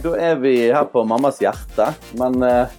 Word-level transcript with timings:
Da 0.00 0.14
er 0.16 0.38
vi 0.40 0.54
her 0.72 0.86
på 0.88 1.02
mammas 1.04 1.42
hjerte. 1.42 1.90
Men 2.16 2.40
eh, 2.42 2.72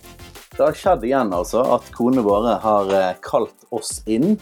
det 0.55 0.63
har 0.63 0.77
skjedd 0.77 1.03
igjen, 1.05 1.29
altså, 1.35 1.61
at 1.75 1.91
konene 1.93 2.23
våre 2.25 2.55
har 2.63 2.89
eh, 2.97 3.19
kalt 3.21 3.67
oss 3.69 3.99
inn. 4.09 4.39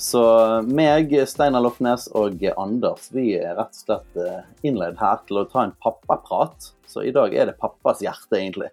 Så 0.00 0.22
meg, 0.64 1.12
Steinar 1.28 1.60
Loffnes 1.66 2.06
og 2.16 2.40
Anders 2.54 3.10
vi 3.12 3.32
er 3.36 3.58
rett 3.58 3.76
og 3.76 3.82
slett 3.82 4.20
eh, 4.24 4.40
innleid 4.64 4.96
her 5.02 5.20
til 5.28 5.42
å 5.42 5.44
ta 5.52 5.66
en 5.66 5.76
pappaprat. 5.84 6.70
Så 6.88 7.04
i 7.04 7.12
dag 7.12 7.36
er 7.36 7.50
det 7.50 7.58
pappas 7.60 8.00
hjerte, 8.00 8.38
egentlig. 8.40 8.72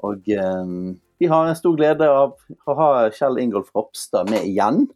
Og 0.00 0.32
eh, 0.32 0.72
vi 1.20 1.28
har 1.28 1.50
en 1.50 1.58
stor 1.58 1.76
glede 1.76 2.08
av 2.08 2.38
å 2.40 2.78
ha 2.80 2.90
Kjell 3.12 3.36
Ingolf 3.42 3.68
Ropstad 3.76 4.32
med 4.32 4.48
igjen. 4.48 4.86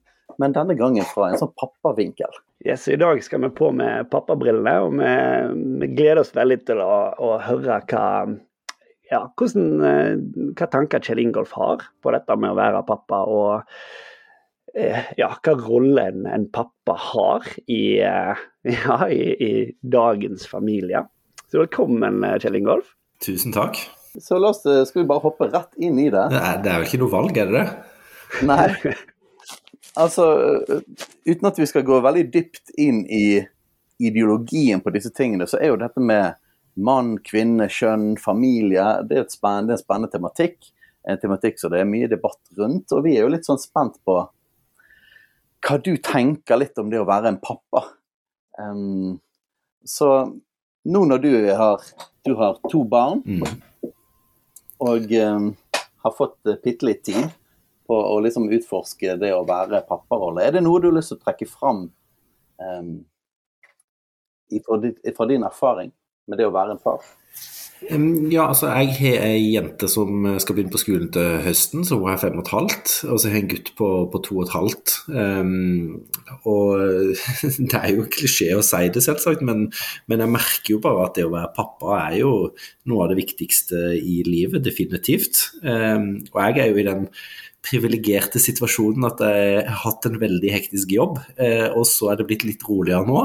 Men 0.40 0.56
denne 0.56 0.78
gangen 0.80 1.04
fra 1.12 1.28
en 1.28 1.40
sånn 1.44 1.52
pappavinkel. 1.60 2.40
Yes, 2.64 2.88
I 2.88 2.96
dag 2.96 3.24
skal 3.24 3.42
vi 3.42 3.50
på 3.52 3.68
med 3.76 4.08
pappabrillene, 4.10 4.74
og 4.80 4.94
vi, 4.96 5.10
vi 5.82 5.88
gleder 5.92 6.22
oss 6.22 6.32
veldig 6.34 6.56
til 6.64 6.80
å, 6.80 6.92
å 7.20 7.34
høre 7.44 7.82
hva, 7.90 8.06
ja, 9.10 9.20
hvordan, 9.36 9.66
eh, 9.84 10.12
hva 10.56 10.68
tanker 10.72 11.04
Kjell 11.04 11.20
Ingolf 11.20 11.52
har 11.58 11.84
på 12.02 12.14
dette 12.14 12.36
med 12.40 12.54
å 12.54 12.58
være 12.58 12.80
pappa. 12.88 13.20
og 13.28 14.72
eh, 14.72 15.12
ja, 15.20 15.28
hva 15.36 15.56
rolle 15.60 16.06
en, 16.10 16.24
en, 16.32 16.46
pappa 16.48 16.96
har 17.10 17.44
i, 17.66 18.00
eh, 18.00 18.46
ja, 18.78 18.98
i, 19.12 19.26
i, 19.36 19.52
dagens 19.82 20.48
familie. 20.48 21.04
Så 21.52 21.60
velkommen, 21.60 22.24
Kjell 22.40 22.56
Ingolf. 22.62 22.94
Tusen 23.22 23.52
takk. 23.52 23.82
Så 24.16 24.40
la 24.40 24.54
oss, 24.54 24.64
skal 24.64 25.02
vi 25.02 25.10
bare 25.10 25.26
hoppe 25.26 25.50
rett 25.52 25.76
inn 25.76 26.00
i 26.00 26.08
det. 26.08 26.24
Det 26.32 26.40
er, 26.40 26.64
det 26.64 26.72
er 26.72 26.80
vel 26.80 26.88
ikke 26.88 27.02
noe 27.04 27.12
valg, 27.12 27.36
er 27.36 27.52
det 27.52 27.60
det? 27.60 27.68
Nei. 28.48 28.96
Altså, 29.96 30.24
uten 31.24 31.48
at 31.48 31.58
vi 31.58 31.66
skal 31.68 31.84
gå 31.86 32.00
veldig 32.04 32.26
dypt 32.32 32.74
inn 32.76 33.04
i 33.08 33.40
ideologien 34.02 34.82
på 34.84 34.92
disse 34.92 35.12
tingene, 35.16 35.46
så 35.48 35.56
er 35.60 35.72
jo 35.72 35.78
dette 35.80 36.02
med 36.04 36.36
mann, 36.76 37.14
kvinne, 37.24 37.68
kjønn, 37.72 38.16
familie 38.20 38.84
det 39.08 39.20
er, 39.22 39.28
spennende, 39.32 39.70
det 39.70 39.76
er 39.76 39.78
en 39.78 39.84
spennende 39.84 40.12
tematikk. 40.12 40.72
En 41.06 41.20
tematikk 41.22 41.60
som 41.60 41.72
det 41.72 41.80
er 41.80 41.88
mye 41.88 42.10
debatt 42.10 42.40
rundt. 42.58 42.92
Og 42.92 43.06
vi 43.06 43.14
er 43.16 43.24
jo 43.24 43.32
litt 43.32 43.48
sånn 43.48 43.62
spent 43.62 43.96
på 44.04 44.18
hva 45.66 45.78
du 45.82 45.94
tenker 46.04 46.60
litt 46.60 46.76
om 46.78 46.90
det 46.92 47.00
å 47.00 47.08
være 47.08 47.32
en 47.32 47.40
pappa. 47.42 47.86
Um, 48.60 49.16
så 49.86 50.10
nå 50.86 51.02
når 51.08 51.22
du 51.24 51.32
har, 51.56 51.82
du 52.26 52.36
har 52.38 52.60
to 52.70 52.84
barn 52.88 53.22
mm. 53.24 53.42
og 54.86 55.16
um, 55.18 55.50
har 56.04 56.14
fått 56.14 56.38
uh, 56.46 56.58
bitte 56.62 56.86
litt 56.86 57.02
tid 57.08 57.24
på 57.86 57.96
å 57.96 58.16
liksom 58.24 58.48
utforske 58.54 59.16
det 59.20 59.32
å 59.34 59.44
være 59.48 59.84
papparolle. 59.88 60.44
Er 60.44 60.56
det 60.56 60.64
noe 60.66 60.80
du 60.82 60.90
har 60.90 60.98
lyst 60.98 61.12
til 61.14 61.20
å 61.20 61.24
trekke 61.24 61.48
fram 61.50 61.86
um, 62.60 62.96
fra 64.66 65.28
din 65.30 65.46
erfaring 65.46 65.92
med 66.26 66.40
det 66.40 66.48
å 66.48 66.54
være 66.54 66.76
en 66.76 66.82
far? 66.82 67.04
Ja, 67.84 68.46
altså 68.48 68.70
jeg 68.72 68.94
har 68.96 69.24
ei 69.26 69.50
jente 69.52 69.88
som 69.90 70.24
skal 70.40 70.56
begynne 70.56 70.72
på 70.72 70.80
skolen 70.80 71.10
til 71.12 71.42
høsten, 71.44 71.84
så 71.84 71.98
hun 72.00 72.08
er 72.08 72.20
fem 72.20 72.38
og 72.38 72.46
et 72.46 72.52
halvt. 72.54 72.92
Og 73.12 73.20
så 73.20 73.28
har 73.28 73.36
jeg 73.36 73.44
en 73.44 73.50
gutt 73.50 73.70
på, 73.76 73.88
på 74.12 74.20
to 74.24 74.38
og 74.38 74.46
et 74.46 74.54
halvt. 74.54 74.94
Um, 75.12 76.06
og 76.48 76.80
det 77.70 77.76
er 77.82 77.92
jo 77.92 78.08
klisjé 78.16 78.48
å 78.56 78.64
si 78.64 78.80
det, 78.94 79.04
selvsagt, 79.04 79.44
men, 79.46 79.66
men, 80.08 80.24
jeg 80.24 80.34
merker 80.38 80.72
jo 80.72 80.80
bare 80.86 81.04
at 81.04 81.20
det 81.20 81.26
å 81.28 81.34
være 81.34 81.52
pappa 81.56 82.00
er 82.06 82.20
jo 82.22 82.32
noe 82.88 83.04
av 83.04 83.12
det 83.12 83.20
viktigste 83.20 83.82
i 84.00 84.22
livet, 84.26 84.64
definitivt. 84.64 85.50
Um, 85.60 86.14
og 86.32 86.40
jeg 86.46 86.64
er 86.64 86.72
jo 86.72 86.80
i 86.80 86.88
den 86.88 87.10
privilegerte 87.66 88.40
situasjonen 88.42 89.08
at 89.08 89.22
jeg 89.26 89.66
har 89.66 89.82
hatt 89.82 90.08
en 90.08 90.18
veldig 90.22 90.54
hektisk 90.54 90.94
jobb, 90.94 91.20
eh, 91.42 91.68
og 91.72 91.86
så 91.90 92.12
er 92.12 92.20
det 92.20 92.28
blitt 92.30 92.46
litt 92.46 92.64
roligere 92.68 93.06
nå. 93.08 93.22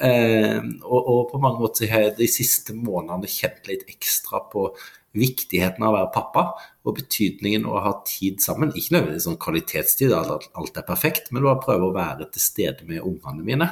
Eh, 0.00 0.60
og, 0.82 1.00
og, 1.00 1.22
på 1.32 1.40
mange 1.42 1.64
måter 1.64 1.90
har 1.92 2.08
jeg 2.08 2.18
de 2.20 2.30
siste 2.30 2.76
månedene 2.76 3.30
kjent 3.30 3.68
litt 3.70 3.88
ekstra 3.90 4.44
på 4.52 4.70
viktigheten 5.14 5.84
av 5.84 5.92
å 5.92 5.96
være 5.98 6.12
pappa, 6.14 6.44
og 6.84 6.96
betydningen 6.98 7.64
av 7.68 7.76
å 7.78 7.82
ha 7.84 7.92
tid 8.08 8.42
sammen. 8.44 8.72
Ikke 8.76 8.96
nødvendigvis 8.96 9.26
sånn 9.28 9.38
kvalitetstid, 9.40 10.12
at 10.12 10.48
alt 10.58 10.80
er 10.80 10.86
perfekt, 10.88 11.30
men 11.32 11.46
bare 11.46 11.62
prøve 11.62 11.88
å 11.88 11.94
være 11.94 12.26
til 12.34 12.42
stede 12.42 12.88
med 12.88 13.04
ungene 13.06 13.46
mine. 13.46 13.68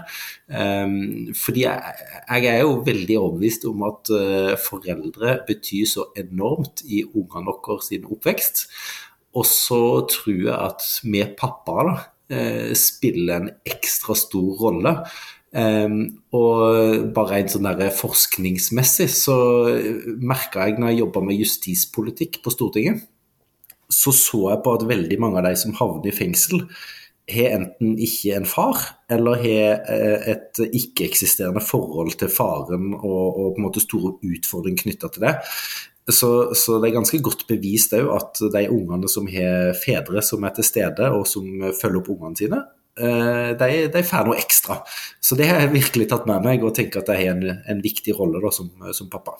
Um, 0.49 1.33
fordi 1.37 1.67
jeg, 1.67 1.97
jeg, 2.23 2.47
er 2.49 2.63
jo 2.63 2.79
veldig 2.87 3.19
overbevist 3.21 3.67
om 3.69 3.85
at 3.91 4.13
uh, 4.15 4.53
foreldre 4.61 5.41
betyr 5.49 5.91
så 5.93 6.09
enormt 6.23 6.87
i 6.87 7.03
ungene 7.11 7.51
våre 7.51 7.83
sin 7.85 8.07
oppvekst. 8.09 8.69
Og 9.39 9.47
så 9.49 9.83
tror 10.13 10.41
jeg 10.41 10.57
at 10.57 10.89
vi 11.07 11.23
pappaer 11.39 11.89
da, 11.89 11.95
eh, 12.33 12.73
spiller 12.79 13.41
en 13.41 13.53
ekstra 13.69 14.17
stor 14.19 14.51
rolle. 14.61 14.97
Um, 15.53 16.23
og 16.33 17.11
bare 17.13 17.43
en 17.43 17.51
sånn 17.53 17.67
der 17.77 17.91
forskningsmessig 17.93 19.05
så 19.13 19.35
merka 20.17 20.65
jeg 20.65 20.79
når 20.81 20.95
jeg 20.95 21.01
jobba 21.03 21.21
med 21.27 21.43
justispolitikk 21.43 22.39
på 22.41 22.55
Stortinget, 22.55 23.03
så 23.93 24.15
så 24.17 24.47
jeg 24.49 24.63
på 24.65 24.73
at 24.73 24.87
veldig 24.89 25.19
mange 25.21 25.43
av 25.43 25.51
de 25.51 25.53
som 25.61 25.77
havner 25.77 26.09
i 26.09 26.17
fengsel, 26.17 26.65
har 27.31 27.55
enten 27.55 27.95
ikke 28.03 28.35
en 28.35 28.49
far, 28.49 28.81
eller 29.13 29.39
har 29.45 29.85
eh, 29.93 30.25
et 30.33 30.59
ikke-eksisterende 30.67 31.63
forhold 31.65 32.17
til 32.19 32.33
faren 32.33 32.95
og, 32.97 33.05
og, 33.29 33.53
på 33.53 33.61
en 33.61 33.67
måte 33.69 33.83
store 33.85 34.17
utfordringer 34.27 34.89
knytta 34.89 35.13
til 35.13 35.29
det. 35.29 35.37
Så, 36.11 36.55
så, 36.59 36.81
det 36.83 36.91
er 36.91 36.97
ganske 36.97 37.21
godt 37.23 37.45
bevist 37.47 37.93
òg 37.95 38.09
at 38.17 38.41
de 38.57 38.63
ungene 38.75 39.11
som 39.11 39.29
har 39.31 39.71
fedre 39.79 40.23
som 40.25 40.43
er 40.43 40.55
til 40.57 40.67
stede, 40.67 41.11
og 41.15 41.29
som 41.31 41.47
følger 41.79 42.01
opp 42.01 42.11
ungene 42.17 42.39
sine, 42.41 42.59
eh, 42.99 43.53
de, 43.59 43.69
de 43.95 44.03
får 44.07 44.27
noe 44.27 44.41
ekstra. 44.41 44.81
Så 45.23 45.39
det 45.39 45.47
har 45.51 45.63
jeg 45.63 45.77
virkelig 45.77 46.09
tatt 46.11 46.27
med 46.27 46.43
meg, 46.49 46.65
og 46.67 46.75
tenker 46.75 47.05
at 47.05 47.13
jeg 47.13 47.23
har 47.23 47.37
en, 47.37 47.61
en 47.71 47.85
viktig 47.85 48.17
rolle 48.19 48.43
da, 48.43 48.51
som, 48.55 48.73
som, 48.91 49.11
pappa. 49.13 49.37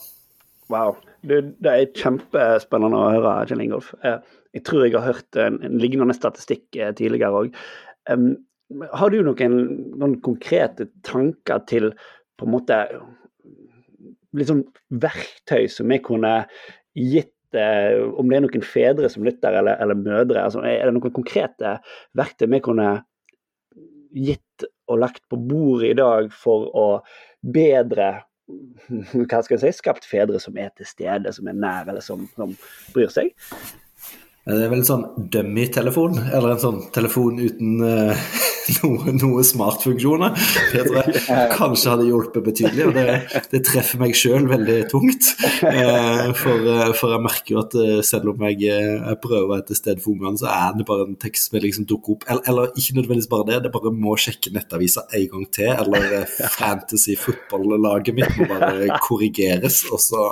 Wow. 0.71 0.95
Det, 1.19 1.41
det, 1.59 1.73
er 1.73 1.99
kjempespennende 1.99 3.01
å 3.01 3.11
høre, 3.11 3.35
Kjell 3.49 3.65
Ingolf. 3.65 3.91
Jeg 4.03 4.63
tror 4.63 4.85
jeg 4.85 4.95
har 4.95 5.09
hørt 5.09 5.39
en, 5.43 5.59
en 5.67 5.77
lignende 5.83 6.15
statistikk 6.15 6.79
eh, 6.79 6.95
tidligere 6.95 7.43
òg. 7.43 7.59
Har 8.93 9.11
du 9.11 9.19
noen, 9.25 9.59
noen 9.99 10.15
konkrete 10.23 10.87
tanker 11.05 11.59
til 11.67 11.91
på 12.39 12.47
en 12.47 12.55
måte 12.55 12.79
liksom 14.37 14.63
verktøy 15.03 15.67
som 15.71 15.91
vi 15.91 15.99
kunne 16.03 16.33
gitt 16.97 17.57
eh, 17.57 18.01
om 18.01 18.29
det 18.29 18.37
er 18.37 18.45
noen 18.45 18.65
fedre 18.65 19.09
som 19.11 19.25
lytter, 19.25 19.59
eller, 19.61 19.79
eller 19.83 19.99
mødre. 19.99 20.45
Altså, 20.45 20.63
er 20.67 20.85
det 20.87 20.95
noen 20.95 21.15
konkrete 21.15 21.77
verktøy 22.17 22.49
vi 22.53 22.63
kunne 22.65 22.91
gitt 24.13 24.67
og 24.91 24.99
lagt 25.01 25.23
på 25.31 25.39
bordet 25.39 25.93
i 25.93 25.97
dag 25.97 26.29
for 26.35 26.69
å 26.77 26.87
bedre 27.41 28.11
hva 28.47 29.39
skal 29.41 29.55
jeg 29.55 29.61
si, 29.61 29.77
skapt 29.79 30.05
fedre 30.05 30.39
som 30.41 30.57
er 30.59 30.73
til 30.77 30.87
stede, 30.87 31.31
som 31.33 31.47
er 31.47 31.55
nær, 31.57 31.87
eller 31.87 32.03
som, 32.03 32.25
som 32.35 32.51
bryr 32.93 33.11
seg? 33.13 33.31
Det 34.43 34.57
er 34.59 34.67
vel 34.67 34.81
en 34.81 34.87
sånn 34.87 35.05
dummy-telefon, 35.31 36.17
eller 36.27 36.51
en 36.51 36.59
sånn 36.59 36.81
telefon 36.95 37.39
uten 37.39 37.77
uh, 37.79 38.25
noe, 38.81 39.13
noe 39.17 39.43
smartfunksjoner. 39.47 40.37
Det 40.73 40.85
tror 40.87 40.99
jeg 41.01 41.49
kanskje 41.53 41.93
hadde 41.93 42.07
hjulpet 42.09 42.45
betydelig, 42.45 42.87
og 42.89 42.97
det, 42.97 43.43
det 43.51 43.63
treffer 43.67 44.01
meg 44.01 44.15
sjøl 44.17 44.47
veldig 44.51 44.79
tungt. 44.91 45.31
Uh, 45.63 46.31
for, 46.37 46.63
uh, 46.67 46.91
for, 46.97 47.13
jeg 47.13 47.23
merker 47.23 47.55
jo 47.55 47.61
at 47.63 47.77
selv 48.07 48.33
om 48.33 48.45
jeg, 48.49 48.61
jeg 48.67 49.19
prøver 49.23 49.47
å 49.47 49.51
være 49.53 49.67
til 49.69 49.79
stede 49.79 50.03
for 50.03 50.15
ungene, 50.15 50.39
så 50.39 50.49
er 50.51 50.77
det 50.77 50.87
bare 50.89 51.07
en 51.07 51.19
tekstmelding 51.19 51.77
som 51.79 51.87
dukker 51.89 52.17
opp. 52.17 52.27
Eller, 52.29 52.45
eller, 52.51 52.71
ikke 52.79 52.97
nødvendigvis 52.99 53.31
bare 53.31 53.49
det, 53.51 53.59
det 53.65 53.73
bare 53.73 53.93
må 53.95 54.15
sjekke 54.19 54.53
nettavisa 54.55 55.05
en 55.13 55.27
gang 55.33 55.47
til. 55.53 55.71
Eller 55.73 56.25
fantasy 56.57 57.17
fotballaget 57.19 58.15
mitt 58.17 58.37
må 58.39 58.47
bare 58.51 58.99
korrigeres, 59.03 59.83
og 59.91 60.01
så, 60.01 60.27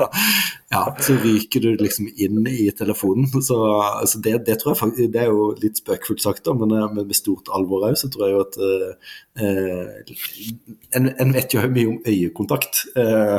ja, 0.71 0.83
så 1.03 1.15
ryker 1.21 1.63
du 1.63 1.69
liksom 1.81 2.09
inn 2.15 2.45
i 2.47 2.69
telefonen. 2.77 3.27
så 3.41 3.57
altså 3.81 4.21
det, 4.23 4.37
det, 4.47 4.57
tror 4.61 4.73
jeg 4.73 4.81
faktisk, 4.81 5.11
det 5.13 5.23
er 5.23 5.31
jo 5.31 5.51
litt 5.61 5.81
spøkefullt 5.81 6.23
sagt, 6.23 6.43
da, 6.45 6.55
men, 6.57 6.73
men, 6.95 7.07
med 7.07 7.17
stort 7.17 7.51
alvor 7.55 7.87
òg, 7.89 7.97
så 7.99 8.09
tror 8.11 8.20
jeg 8.20 8.20
jo 8.29 8.41
at 8.41 8.57
eh, 8.57 8.93
en, 9.39 11.05
en, 11.19 11.31
vet 11.31 11.53
jo 11.55 11.61
mye 11.71 11.87
om 11.87 11.99
øyekontakt. 12.07 12.81
Eh, 12.99 13.37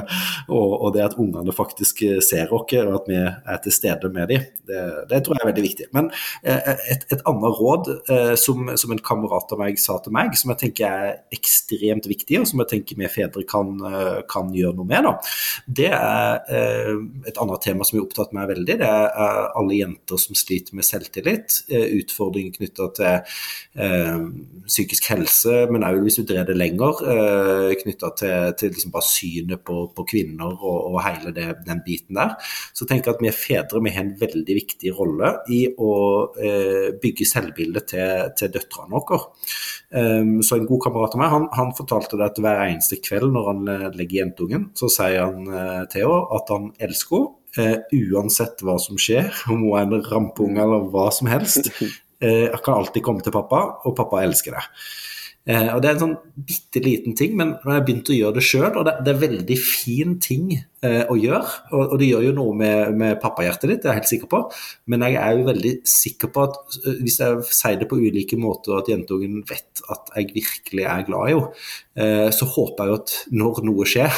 og, 0.48 0.70
og, 0.78 0.88
det 0.94 1.04
at 1.04 1.18
ungene 1.20 1.52
faktisk 1.52 2.02
ser 2.24 2.52
oss, 2.52 2.72
og 2.72 2.94
at 2.96 3.10
vi 3.10 3.18
er 3.20 3.60
til 3.64 3.74
stede 3.74 4.08
med 4.12 4.30
dem, 4.32 4.46
det, 4.68 4.80
det 5.10 5.20
tror 5.24 5.36
jeg 5.36 5.44
er 5.44 5.50
veldig 5.50 5.64
viktig. 5.66 5.88
Men 5.92 6.08
eh, 6.42 6.72
et, 6.94 7.04
et, 7.12 7.22
annet 7.28 7.58
råd 7.58 7.90
eh, 8.08 8.34
som, 8.40 8.70
som, 8.78 8.94
en 8.94 9.02
kamerat 9.04 9.52
av 9.52 9.60
meg 9.60 9.80
sa 9.80 9.98
til 10.02 10.14
meg, 10.16 10.32
som 10.38 10.52
jeg 10.54 10.62
tenker 10.64 10.88
er 10.88 11.12
ekstremt 11.34 12.08
viktig, 12.10 12.40
og 12.40 12.48
som 12.48 12.62
jeg 12.62 12.72
tenker 12.72 13.00
vi 13.02 13.10
fedre 13.12 13.44
kan, 13.48 13.74
eh, 13.88 14.20
kan 14.30 14.52
gjøre 14.54 14.78
noe 14.78 14.88
med, 14.88 15.08
da, 15.08 15.14
det 15.66 15.90
er 15.92 16.40
eh, 16.56 16.92
et 17.28 17.40
annet 17.42 17.64
tema 17.64 17.86
som 17.86 17.98
har 17.98 18.06
opptatt 18.06 18.34
meg 18.36 18.50
veldig. 18.52 18.78
Det 18.80 18.88
er 18.88 19.42
alle 19.58 19.80
jenter 19.80 20.20
som 20.20 20.38
sliter 20.38 20.78
med 20.78 20.88
selvtillit, 20.88 21.62
eh, 21.72 21.88
utfordringer 22.00 22.56
knytta 22.56 22.88
til 22.96 23.36
eh, 23.82 24.26
psykisk 24.68 25.10
helse, 25.12 25.56
men 25.72 25.81
òg 25.88 26.04
hvis 26.04 26.18
du 26.20 26.26
drar 26.28 26.46
det 26.48 26.56
lenger, 26.56 27.02
eh, 27.12 27.72
knytta 27.80 28.12
til, 28.18 28.54
til 28.58 28.72
liksom 28.74 28.94
bare 28.94 29.08
synet 29.08 29.64
på, 29.66 29.76
på 29.96 30.06
kvinner 30.08 30.52
og, 30.52 30.78
og, 30.92 30.98
hele 31.06 31.34
det, 31.34 31.48
den 31.66 31.82
biten 31.86 32.18
der, 32.18 32.36
så 32.76 32.86
tenker 32.88 33.10
jeg 33.10 33.18
at 33.18 33.24
vi 33.26 33.34
fedre 33.36 33.82
vi 33.82 33.94
har 33.94 34.06
en 34.06 34.14
veldig 34.20 34.56
viktig 34.58 34.94
rolle 34.96 35.34
i 35.52 35.64
å 35.72 35.92
eh, 36.38 36.88
bygge 37.02 37.28
selvbildet 37.28 37.90
til, 37.94 38.32
til 38.38 38.54
døtrene 38.54 38.92
våre. 38.92 39.20
Um, 39.92 40.38
så 40.44 40.56
en 40.56 40.66
god 40.68 40.86
kamerat 40.86 41.14
av 41.16 41.20
meg, 41.20 41.32
han, 41.32 41.46
han 41.56 41.74
fortalte 41.76 42.16
det 42.16 42.30
at 42.30 42.40
hver 42.40 42.62
eneste 42.64 43.00
kveld 43.04 43.32
når 43.34 43.48
han 43.50 43.70
legger 43.98 44.22
jentungen, 44.22 44.70
så 44.78 44.88
sier 44.92 45.26
han 45.26 45.48
eh, 45.48 45.84
til 45.92 46.06
henne 46.06 46.38
at 46.38 46.52
han 46.52 46.74
elsker 46.82 47.22
henne 47.22 47.38
Uh, 47.52 47.82
uansett 47.92 48.62
hva 48.64 48.78
som 48.80 48.96
skjer, 48.96 49.26
om 49.52 49.66
hun 49.66 49.74
er 49.76 49.82
en 49.84 50.06
rampunge 50.06 50.62
eller 50.62 50.86
hva 50.92 51.10
som 51.14 51.30
helst. 51.32 51.68
Uh, 52.22 52.54
kan 52.62 52.76
alltid 52.78 53.02
komme 53.02 53.18
til 53.18 53.34
pappa, 53.34 53.58
og 53.82 53.96
pappa 53.98 54.20
elsker 54.22 54.54
det. 54.54 54.60
Uh, 55.42 55.74
og 55.74 55.80
Det 55.82 55.88
er 55.88 55.96
en 55.96 56.02
sånn 56.02 56.18
bitte 56.48 56.82
liten 56.84 57.16
ting, 57.18 57.32
men 57.38 57.56
jeg 57.58 57.72
har 57.72 57.86
begynt 57.86 58.10
å 58.12 58.18
gjøre 58.18 58.38
det 58.38 58.44
sjøl, 58.46 58.70
og 58.70 58.84
det, 58.88 58.94
det, 59.02 59.14
er 59.14 59.24
veldig 59.24 59.56
fin 59.60 60.20
ting 60.22 60.52
å 60.82 61.14
gjøre, 61.14 61.44
og, 61.70 61.92
og, 61.92 61.92
det 62.00 62.08
gjør 62.08 62.24
jo 62.24 62.30
noe 62.34 62.54
med, 62.58 62.96
med 62.98 63.20
pappahjertet 63.22 63.70
ditt, 63.70 63.82
det 63.84 63.86
er 63.86 63.92
jeg 63.92 64.00
helt 64.00 64.10
sikker 64.10 64.30
på, 64.32 64.40
men 64.90 65.04
jeg 65.06 65.14
er 65.20 65.36
jo 65.38 65.44
veldig 65.46 65.72
sikker 65.86 66.32
på 66.34 66.42
at 66.48 66.56
hvis 67.04 67.20
jeg 67.20 67.44
sier 67.54 67.78
det 67.78 67.86
på 67.86 68.00
ulike 68.02 68.38
måter, 68.40 68.74
at 68.80 68.90
jentungen 68.90 69.44
vet 69.46 69.84
at 69.94 70.10
jeg 70.16 70.32
virkelig 70.34 70.88
er 70.90 71.04
glad 71.06 71.30
i 71.30 71.36
henne, 71.36 71.52
Eh, 71.92 72.30
så 72.32 72.46
håper 72.48 72.86
jeg 72.86 72.88
jo 72.88 72.94
at 72.96 73.10
når 73.36 73.58
noe 73.68 73.84
skjer, 73.88 74.08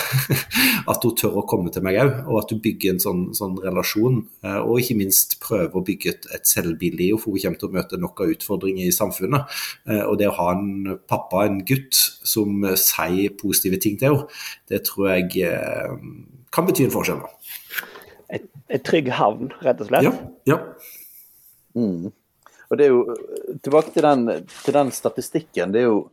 at 0.91 1.03
hun 1.03 1.15
tør 1.19 1.41
å 1.41 1.47
komme 1.51 1.73
til 1.75 1.83
meg 1.83 1.99
òg, 2.05 2.13
og 2.29 2.37
at 2.45 2.53
hun 2.55 2.61
bygger 2.63 2.95
en 2.95 3.01
sånn, 3.03 3.25
sånn, 3.35 3.57
relasjon. 3.65 4.21
Eh, 4.47 4.61
og 4.63 4.79
ikke 4.79 4.99
minst 5.01 5.41
prøver 5.43 5.75
å 5.75 5.83
bygge 5.87 6.13
et, 6.13 6.29
et 6.39 6.47
selvbilde 6.47 7.03
i 7.03 7.11
henne, 7.11 7.23
for 7.23 7.35
hun 7.35 7.43
kommer 7.43 7.59
til 7.59 7.71
å 7.71 7.75
møte 7.75 8.01
nok 8.01 8.23
av 8.23 8.35
utfordringer 8.37 8.87
i 8.87 8.95
samfunnet. 8.95 9.59
Eh, 9.91 10.05
og 10.05 10.21
det 10.21 10.31
å 10.31 10.37
ha 10.39 10.49
en 10.55 10.95
pappa, 11.11 11.14
en 11.41 11.61
gutt, 11.67 12.01
som 12.25 12.65
sier 12.81 13.35
positive 13.41 13.81
ting 13.83 13.99
til 14.01 14.15
henne, 14.15 14.43
det 14.71 14.85
tror 14.89 15.15
jeg 15.15 15.55
kan 16.55 16.69
bety 16.69 16.87
en 16.87 16.95
forskjell. 16.95 17.23
Et, 18.35 18.45
et 18.73 18.85
trygg 18.87 19.11
havn, 19.15 19.53
rett 19.65 19.81
og 19.83 19.91
slett? 19.91 20.07
Ja. 20.07 20.13
ja. 20.55 20.61
Mm. 21.75 22.13
Og 22.71 22.79
det 22.79 22.87
er 22.87 22.93
jo 22.93 23.17
Tilbake 23.65 23.91
til 23.95 24.07
den, 24.07 24.29
til 24.65 24.77
den 24.77 24.93
statistikken. 24.95 25.73
det 25.75 25.83
er 25.85 25.91
jo 25.91 26.05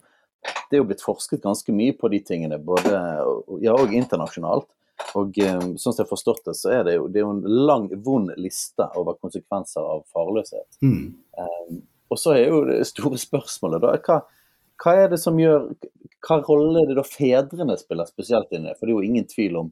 det 0.41 0.77
er 0.77 0.81
jo 0.81 0.87
blitt 0.89 1.03
forsket 1.03 1.43
ganske 1.43 1.73
mye 1.75 1.93
på 1.93 2.09
de 2.09 2.19
tingene, 2.25 2.57
både 2.57 2.91
ja, 3.61 3.75
og 3.75 3.93
internasjonalt. 3.93 4.65
Og 5.17 5.37
um, 5.37 5.73
sånn 5.81 5.93
som 5.93 5.99
jeg 5.99 6.07
har 6.07 6.11
forstått 6.11 6.45
det, 6.47 6.55
så 6.57 6.71
er 6.77 6.83
det 6.87 6.95
jo, 6.95 7.07
det 7.11 7.21
er 7.21 7.25
jo 7.25 7.33
en 7.35 7.65
lang, 7.69 7.87
vond 8.05 8.31
liste 8.39 8.85
over 8.97 9.17
konsekvenser 9.21 9.85
av 9.85 10.03
farløshet. 10.13 10.67
Mm. 10.85 11.11
Um, 11.37 11.81
og 12.11 12.19
så 12.21 12.35
er 12.35 12.51
jo 12.51 12.63
det 12.69 12.79
store 12.89 13.19
spørsmålet 13.21 13.83
da, 13.83 13.93
hva, 14.05 14.21
hva, 14.81 14.95
er 14.97 15.11
det 15.11 15.21
som 15.21 15.39
gjør 15.39 15.69
Hva 16.25 16.39
rolle 16.45 16.83
er 16.83 16.89
det 16.89 16.97
da 16.99 17.05
fedrene 17.05 17.77
spiller 17.79 18.09
spesielt 18.09 18.51
inn 18.53 18.67
i? 18.69 18.75
For 18.77 18.85
det 18.85 18.93
er 18.93 18.97
jo 18.99 19.11
ingen 19.11 19.29
tvil 19.29 19.61
om 19.63 19.71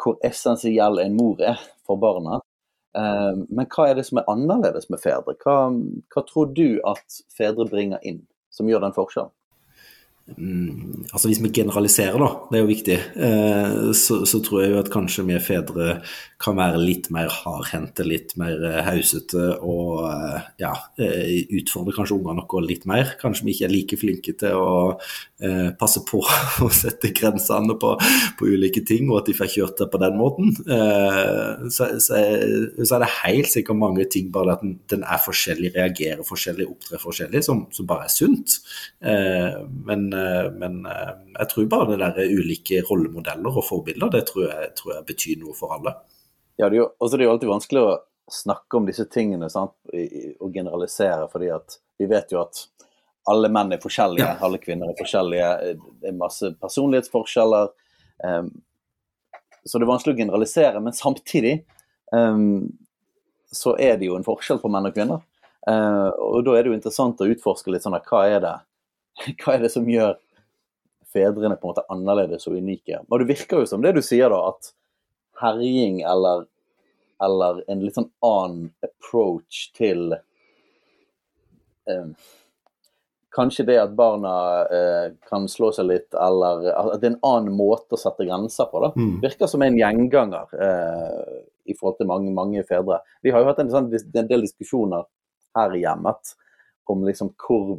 hvor 0.00 0.16
essensiell 0.26 0.98
en 0.98 1.14
mor 1.14 1.38
er 1.44 1.60
for 1.86 2.00
barna. 2.00 2.40
Um, 2.96 3.44
men 3.52 3.68
hva 3.70 3.84
er 3.90 3.98
det 3.98 4.06
som 4.08 4.18
er 4.18 4.30
annerledes 4.32 4.88
med 4.90 4.98
fedre? 5.02 5.36
Hva, 5.44 5.68
hva 6.10 6.22
tror 6.26 6.50
du 6.56 6.80
at 6.88 7.20
fedre 7.36 7.68
bringer 7.68 8.02
inn? 8.02 8.24
som 8.58 8.68
gjør 8.68 8.86
den 8.86 8.96
forskjellen? 8.96 9.34
Mm, 10.36 11.06
altså 11.12 11.28
Hvis 11.28 11.40
vi 11.42 11.48
generaliserer, 11.54 12.18
da, 12.20 12.28
det 12.50 12.58
er 12.58 12.64
jo 12.64 12.68
viktig, 12.68 12.96
eh, 13.16 13.76
så, 13.96 14.20
så, 14.28 14.40
tror 14.44 14.60
jeg 14.60 14.74
jo 14.74 14.80
at 14.82 14.90
kanskje 14.92 15.24
vi 15.24 15.38
fedre 15.40 16.02
kan 16.38 16.58
være 16.58 16.82
litt 16.82 17.08
mer 17.14 17.32
hardhendte, 17.32 18.04
litt 18.06 18.34
mer 18.38 18.60
eh, 18.68 18.82
hausete 18.86 19.46
og 19.64 20.04
eh, 20.10 20.50
ja, 20.60 20.74
utfordre 21.58 21.96
kanskje 21.96 22.18
ungene 22.18 22.42
noe 22.42 22.62
litt 22.66 22.84
mer. 22.88 23.14
Kanskje 23.22 23.46
vi 23.46 23.54
ikke 23.56 23.68
er 23.70 23.72
like 23.72 23.98
flinke 23.98 24.34
til 24.38 24.60
å 24.60 24.74
eh, 25.40 25.70
passe 25.80 26.04
på 26.06 26.20
å 26.66 26.68
sette 26.76 27.10
grensene 27.16 27.78
på, 27.80 27.94
på, 28.38 28.50
ulike 28.52 28.84
ting, 28.86 29.08
og 29.08 29.22
at 29.22 29.32
de 29.32 29.36
får 29.38 29.52
kjørt 29.54 29.80
det 29.80 29.88
på 29.94 30.02
den 30.04 30.20
måten. 30.20 30.52
Eh, 30.68 31.66
så, 31.72 31.88
så, 32.04 32.20
så, 32.82 32.90
er 32.98 33.06
det 33.06 33.10
helt 33.22 33.52
sikkert 33.54 33.80
mange 33.80 34.06
ting, 34.12 34.28
bare 34.34 34.58
at 34.58 34.66
den, 34.66 34.76
den 34.92 35.08
er 35.08 35.24
forskjellig, 35.24 35.72
reagerer 35.78 36.22
forskjellig, 36.26 36.68
opptrer 36.68 37.02
forskjellig, 37.02 37.44
som, 37.48 37.64
som 37.74 37.88
bare 37.88 38.06
er 38.10 38.14
sunt. 38.14 38.60
Eh, 39.00 39.58
men 39.88 40.10
eh, 40.18 41.08
jeg 41.38 41.50
tror 41.52 41.68
bare 41.72 41.96
det 41.96 42.10
der 42.16 42.34
ulike 42.38 42.82
rollemodeller 42.88 43.60
og 43.60 43.66
forbilder, 43.66 44.12
det 44.14 44.24
tror 44.30 44.48
jeg, 44.48 44.70
tror 44.78 44.94
jeg 44.96 45.08
betyr 45.08 45.42
noe 45.42 45.56
for 45.56 45.76
alle. 45.78 45.94
Ja, 46.58 46.66
det 46.66 46.74
er, 46.74 46.80
jo, 46.82 46.88
også 46.98 47.16
det 47.16 47.24
er 47.24 47.28
jo 47.28 47.34
alltid 47.36 47.52
vanskelig 47.52 47.84
å 47.84 47.98
snakke 48.28 48.76
om 48.76 48.88
disse 48.88 49.06
tingene 49.08 49.48
sant? 49.52 49.76
og 49.88 50.50
generalisere, 50.52 51.28
fordi 51.32 51.52
at 51.54 51.78
vi 51.98 52.08
vet 52.10 52.34
jo 52.34 52.42
at 52.42 52.66
alle 53.28 53.50
menn 53.52 53.74
er 53.74 53.82
forskjellige, 53.82 54.24
ja. 54.24 54.36
alle 54.44 54.60
kvinner 54.62 54.90
er 54.90 54.98
forskjellige. 54.98 55.48
Det 56.00 56.10
er 56.10 56.16
masse 56.16 56.50
personlighetsforskjeller. 56.62 57.70
Um, 58.24 58.50
så 59.64 59.78
det 59.78 59.84
er 59.84 59.90
vanskelig 59.90 60.16
å 60.16 60.20
generalisere, 60.22 60.80
men 60.80 60.96
samtidig 60.96 61.58
um, 62.12 62.68
så 63.52 63.74
er 63.80 63.98
det 64.00 64.08
jo 64.08 64.16
en 64.16 64.26
forskjell 64.26 64.62
på 64.62 64.70
menn 64.72 64.88
og 64.88 64.96
kvinner. 64.96 65.24
Uh, 65.68 66.08
og 66.24 66.46
da 66.46 66.56
er 66.56 66.64
det 66.64 66.72
jo 66.72 66.78
interessant 66.78 67.20
å 67.20 67.28
utforske 67.28 67.72
litt 67.72 67.84
sånn 67.84 67.98
at 67.98 68.08
hva 68.08 68.24
er 68.30 68.40
det 68.44 68.54
hva 69.42 69.56
er 69.56 69.64
det 69.64 69.72
som 69.74 69.88
gjør 69.88 70.16
fedrene 71.12 71.56
på 71.56 71.66
en 71.66 71.72
måte 71.72 71.86
annerledes 71.92 72.48
og 72.50 72.58
unike? 72.58 73.02
Og 73.08 73.22
Det 73.22 73.30
virker 73.32 73.62
jo 73.62 73.70
som 73.70 73.84
det 73.84 73.94
du 73.96 74.02
sier, 74.04 74.30
da, 74.32 74.52
at 74.52 74.72
herjing 75.42 76.00
eller, 76.06 76.46
eller 77.22 77.62
en 77.70 77.84
litt 77.84 77.98
sånn 77.98 78.10
annen 78.24 78.72
approach 78.84 79.68
til 79.78 80.18
eh, 81.88 82.10
Kanskje 83.38 83.66
det 83.68 83.74
at 83.76 83.92
barna 83.94 84.30
eh, 84.72 85.10
kan 85.28 85.44
slå 85.52 85.68
seg 85.76 85.86
litt, 85.90 86.14
eller 86.16 86.64
at 86.72 86.94
det 86.98 87.06
er 87.06 87.12
en 87.12 87.26
annen 87.28 87.54
måte 87.54 87.94
å 87.94 88.00
sette 88.00 88.24
grenser 88.26 88.66
på. 88.70 88.80
da, 88.82 88.88
mm. 88.96 89.18
Virker 89.22 89.50
som 89.52 89.62
en 89.62 89.76
gjenganger 89.78 90.54
eh, 90.56 91.34
i 91.68 91.76
forhold 91.76 92.00
til 92.00 92.08
mange, 92.08 92.32
mange 92.34 92.64
fedre. 92.66 92.98
Vi 93.22 93.30
har 93.30 93.44
jo 93.44 93.50
hatt 93.50 93.60
en, 93.62 93.70
sånn, 93.70 93.92
en 93.92 94.30
del 94.32 94.42
diskusjoner 94.42 95.04
her 95.58 95.76
i 95.76 95.84
hjemmet 95.84 96.32
om 96.88 97.04
liksom 97.06 97.30
hvor 97.36 97.76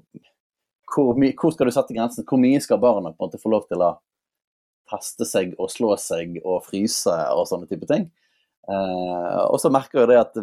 hvor, 0.90 1.14
hvor, 1.16 1.54
skal 1.54 1.70
du 1.70 1.74
sette 1.74 1.96
grensen? 1.96 2.26
Hvor 2.28 2.42
mye 2.42 2.62
skal 2.64 2.82
barna 2.82 3.12
på 3.12 3.20
en 3.20 3.28
måte 3.28 3.42
få 3.42 3.52
lov 3.54 3.68
til 3.70 3.84
å 3.86 3.94
teste 4.90 5.28
seg 5.28 5.54
og 5.60 5.70
slå 5.72 5.94
seg 6.02 6.40
og 6.44 6.64
fryse 6.66 7.14
og 7.36 7.46
sånne 7.50 7.70
type 7.70 7.90
ting? 7.90 8.10
Eh, 8.70 9.42
og 9.46 9.60
så 9.62 9.72
merker 9.74 10.04
jeg 10.04 10.12
det 10.12 10.20
at 10.22 10.42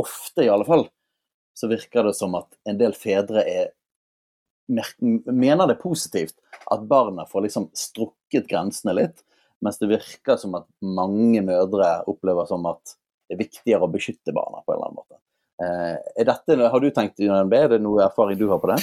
ofte, 0.00 0.44
i 0.44 0.50
alle 0.50 0.66
fall, 0.68 0.86
så 1.54 1.68
virker 1.70 2.08
det 2.08 2.16
som 2.16 2.34
at 2.38 2.48
en 2.68 2.78
del 2.80 2.94
fedre 2.96 3.44
er, 3.48 3.72
mener 4.70 5.68
det 5.68 5.82
positivt 5.82 6.38
at 6.72 6.86
barna 6.88 7.26
får 7.28 7.46
liksom 7.46 7.68
strukket 7.76 8.48
grensene 8.50 8.94
litt, 8.96 9.24
mens 9.62 9.78
det 9.78 9.90
virker 9.90 10.38
som 10.40 10.56
at 10.58 10.68
mange 10.82 11.42
mødre 11.44 12.00
opplever 12.10 12.48
som 12.48 12.64
at 12.70 12.96
det 13.28 13.36
er 13.36 13.44
viktigere 13.44 13.86
å 13.86 13.92
beskytte 13.92 14.34
barna 14.34 14.62
på 14.64 14.72
en 14.72 14.78
eller 14.78 14.88
annen 14.88 15.02
måte. 15.02 15.20
Eh, 15.62 16.24
dette, 16.26 16.56
har 16.56 16.80
du 16.80 16.90
tenkt 16.90 17.20
UNB? 17.20 17.54
Er 17.54 17.68
det 17.74 17.82
noe 17.84 18.02
erfaring 18.06 18.38
du 18.40 18.48
har 18.50 18.60
på 18.62 18.72
det? 18.72 18.80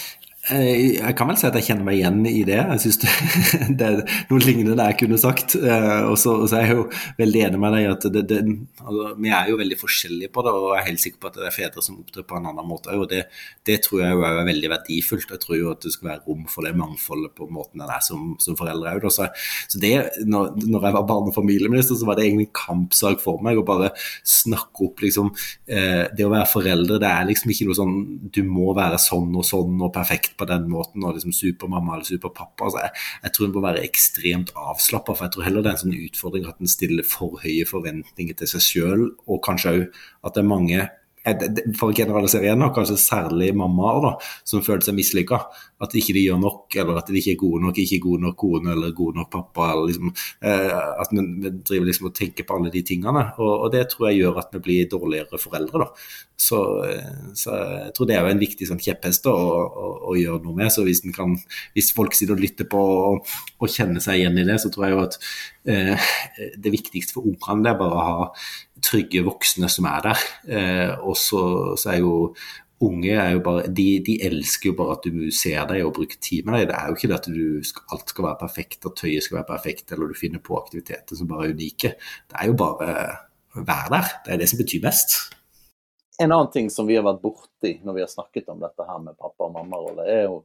Eh, 0.48 0.96
jeg 0.96 1.16
kan 1.20 1.28
vel 1.28 1.38
si 1.38 1.46
at 1.50 1.56
jeg 1.60 1.66
kjenner 1.68 1.84
meg 1.84 1.98
igjen 2.00 2.22
i 2.26 2.42
det. 2.48 2.58
Jeg 2.58 2.82
synes 2.82 3.00
det, 3.02 3.10
det 3.80 3.88
er 3.88 4.14
noe 4.32 4.40
lignende 4.42 4.86
jeg 4.88 4.98
kunne 5.02 5.20
sagt. 5.20 5.58
Eh, 5.60 6.04
og 6.08 6.16
så, 6.18 6.38
er 6.56 6.64
jeg 6.64 6.78
jo 6.78 6.86
veldig 7.20 7.42
enig 7.50 7.60
med 7.60 7.76
deg 7.76 7.84
i 7.84 7.90
at 7.92 8.08
det, 8.16 8.24
det, 8.32 8.40
altså, 8.80 9.12
vi 9.20 9.34
er 9.36 9.52
jo 9.52 9.60
veldig 9.60 9.78
forskjellige 9.82 10.32
på 10.34 10.46
det, 10.46 10.54
og 10.56 10.72
jeg 10.72 10.80
er 10.80 10.88
helt 10.88 11.04
sikker 11.04 11.22
på 11.22 11.30
at 11.30 11.40
det 11.42 11.50
er 11.50 11.56
fedre 11.58 11.84
som 11.84 12.00
opptrer 12.00 12.26
på 12.30 12.40
en 12.40 12.48
annen 12.54 12.70
måte. 12.70 12.96
og 12.96 13.10
det, 13.12 13.26
det, 13.68 13.82
tror 13.84 14.02
jeg 14.06 14.16
er 14.16 14.48
veldig 14.48 14.72
verdifullt. 14.74 15.36
Jeg 15.36 15.44
tror 15.44 15.60
jo 15.60 15.74
at 15.74 15.84
det 15.86 15.94
skal 15.98 16.12
være 16.14 16.24
rom 16.30 16.48
for 16.50 16.66
det 16.66 16.74
mangfoldet 16.80 17.36
på 17.36 17.50
måten 17.52 17.84
en 17.84 17.94
er 18.00 18.08
som, 18.08 18.32
som 18.42 18.58
foreldre 18.60 18.96
òg. 18.96 19.10
Så, 19.12 19.28
så 19.68 19.84
det, 19.84 19.94
når, 20.24 20.56
når, 20.64 20.88
jeg 20.88 20.98
var 20.98 21.08
barne- 21.12 21.34
og 21.34 21.36
familieminister, 21.36 22.00
så 22.00 22.08
var 22.08 22.18
det 22.18 22.30
egentlig 22.30 22.48
en 22.48 22.58
kampsak 22.64 23.20
for 23.22 23.44
meg 23.44 23.60
å 23.60 23.68
bare 23.68 23.92
snakke 24.24 24.88
opp 24.88 25.04
liksom 25.04 25.30
eh, 25.68 26.08
Det 26.16 26.26
å 26.26 26.32
være 26.32 26.48
foreldre, 26.50 27.00
det 27.02 27.12
er 27.12 27.28
liksom 27.28 27.52
ikke 27.52 27.70
noe 27.70 27.78
sånn 27.78 27.96
du 28.34 28.42
må 28.48 28.72
være 28.78 28.98
sånn 29.02 29.34
og 29.36 29.46
sånn 29.46 29.78
og 29.84 29.94
perfekt 29.94 30.29
på 30.38 30.48
den 30.50 30.68
måten, 30.72 31.04
og 31.04 31.16
liksom 31.18 31.34
supermamma 31.36 31.96
eller 31.96 32.08
superpappa. 32.08 32.68
Altså, 32.68 32.84
jeg, 32.86 32.94
jeg, 33.24 33.34
tror 33.36 33.48
en 33.48 33.56
må 33.56 33.66
være 33.66 33.86
ekstremt 33.88 34.54
avslappa, 34.56 35.16
for 35.16 35.28
jeg 35.28 35.36
tror 35.36 35.48
heller 35.48 35.66
det 35.66 35.72
er 35.72 35.78
en 35.78 35.84
sånn 35.86 35.98
utfordring 35.98 36.48
at 36.50 36.62
en 36.62 36.72
stiller 36.72 37.08
for 37.08 37.42
høye 37.44 37.68
forventninger 37.70 38.40
til 38.40 38.54
seg 38.54 38.66
sjøl, 38.66 39.06
og 39.28 39.44
kanskje 39.46 39.76
òg 39.76 39.86
at 40.26 40.36
det 40.36 40.44
er 40.44 40.50
mange 40.50 40.88
for 41.78 41.92
å 41.92 41.96
generalisere 41.96 42.48
igjen, 42.48 42.64
kanskje 42.76 42.96
særlig 43.00 43.50
mammaer 43.58 44.00
da, 44.06 44.12
som 44.48 44.64
føler 44.66 44.86
seg 44.86 44.96
mislykka. 44.98 45.42
At 45.84 45.94
ikke 45.96 46.16
de 46.16 46.26
gjør 46.26 46.40
nok, 46.42 46.76
eller 46.82 47.00
at 47.00 47.08
de 47.08 47.20
ikke 47.20 47.34
er 47.36 47.40
gode 47.40 47.62
nok, 47.64 47.78
ikke 47.80 48.02
gode 48.04 48.24
nok 48.26 48.38
kone 48.40 48.74
eller 48.74 48.96
gode 48.96 49.20
nok 49.20 49.30
pappa. 49.32 49.70
liksom, 49.80 50.12
eh, 50.42 50.80
At 51.04 51.12
vi, 51.12 51.24
vi, 51.44 51.52
driver 51.70 51.86
liksom 51.88 52.10
og 52.10 52.16
tenker 52.16 52.48
på 52.48 52.58
alle 52.58 52.72
de 52.74 52.82
tingene. 52.84 53.24
Og, 53.38 53.54
og, 53.66 53.70
det 53.72 53.86
tror 53.92 54.10
jeg 54.10 54.24
gjør 54.24 54.42
at 54.42 54.56
vi 54.56 54.64
blir 54.66 54.90
dårligere 54.92 55.40
foreldre. 55.40 55.86
da. 55.86 55.88
Så, 56.40 56.60
eh, 56.88 57.32
så 57.36 57.56
jeg 57.56 57.94
tror 57.96 58.08
det 58.08 58.16
er 58.16 58.24
jo 58.24 58.34
en 58.34 58.44
viktig 58.44 58.68
sånn 58.68 58.80
kjepphest 58.80 59.28
å, 59.28 59.36
å, 59.36 59.88
å, 60.12 60.16
gjøre 60.16 60.44
noe 60.46 60.56
med. 60.56 60.72
Så 60.72 60.84
hvis, 60.88 61.04
kan, 61.16 61.36
hvis 61.76 61.92
folk 61.96 62.16
sitter 62.16 62.38
og 62.38 62.44
lytter 62.44 62.68
på 62.72 62.80
og, 62.80 63.34
og, 63.60 63.68
kjenner 63.68 64.04
seg 64.04 64.22
igjen 64.22 64.40
i 64.40 64.48
det, 64.48 64.56
så 64.64 64.72
tror 64.72 64.88
jeg 64.88 64.96
jo 64.96 65.02
at 65.04 65.20
eh, 65.20 65.59
det 65.64 66.72
viktigste 66.72 67.18
for 67.18 67.28
ungene 67.28 67.74
er 67.74 67.78
bare 67.80 67.98
å 67.98 68.06
ha 68.08 68.28
trygge 68.84 69.26
voksne 69.26 69.70
som 69.72 69.88
er 69.90 70.10
der. 70.10 70.26
Eh, 70.48 70.92
og 71.04 71.18
så, 71.20 71.42
så, 71.80 71.94
er 71.94 72.02
jo 72.04 72.14
unge 72.86 73.16
er 73.20 73.34
jo 73.36 73.42
bare, 73.44 73.66
de, 73.76 73.88
de, 74.06 74.16
elsker 74.30 74.72
jo 74.72 74.76
bare 74.80 74.96
at 74.96 75.08
du 75.08 75.32
ser 75.36 75.66
dem 75.68 75.88
og 75.88 75.96
bruker 75.98 76.20
tid 76.24 76.48
med 76.48 76.62
dem. 76.62 76.70
Det 76.72 76.78
er 76.78 76.88
jo 76.88 76.98
ikke 76.98 77.10
det 77.12 77.18
at 77.18 77.32
skal, 77.72 77.88
alt 77.96 78.14
skal 78.14 78.28
være 78.30 78.42
perfekt, 78.44 78.86
at 78.88 78.96
tøyet 79.00 79.26
skal 79.26 79.42
være 79.42 79.50
perfekt, 79.50 79.92
eller 79.92 80.12
du 80.12 80.20
finner 80.20 80.44
på 80.44 80.60
aktiviteter 80.60 81.20
som 81.20 81.30
bare 81.30 81.50
er 81.50 81.58
unike. 81.58 81.96
Det 82.30 82.40
er 82.40 82.52
jo 82.52 82.56
bare 82.60 82.94
å 83.58 83.66
være 83.66 83.92
der. 83.98 84.14
Det 84.26 84.34
er 84.34 84.42
det 84.42 84.50
som 84.52 84.62
betyr 84.62 84.86
mest. 84.86 85.18
En 86.20 86.34
annen 86.36 86.52
ting 86.52 86.68
som 86.72 86.88
vi 86.88 86.98
har 86.98 87.06
vært 87.08 87.22
borti 87.24 87.78
når 87.84 87.96
vi 87.96 88.04
har 88.04 88.12
snakket 88.12 88.50
om 88.52 88.60
dette 88.60 88.86
her 88.88 89.04
med 89.04 89.16
pappa- 89.20 89.48
og 89.48 89.54
mammarolle, 89.56 90.08
er 90.08 90.26
jo 90.28 90.42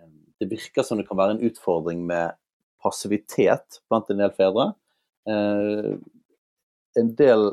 eh, 0.00 0.12
Det 0.40 0.48
virker 0.50 0.84
som 0.84 1.00
det 1.00 1.08
kan 1.08 1.18
være 1.20 1.36
en 1.36 1.44
utfordring 1.48 2.04
med 2.08 2.36
passivitet 2.86 3.82
blant 3.90 4.10
en 4.14 4.22
del 4.22 4.34
fedre. 4.38 4.70
Eh, 5.28 5.94
en 6.96 7.14
del 7.18 7.48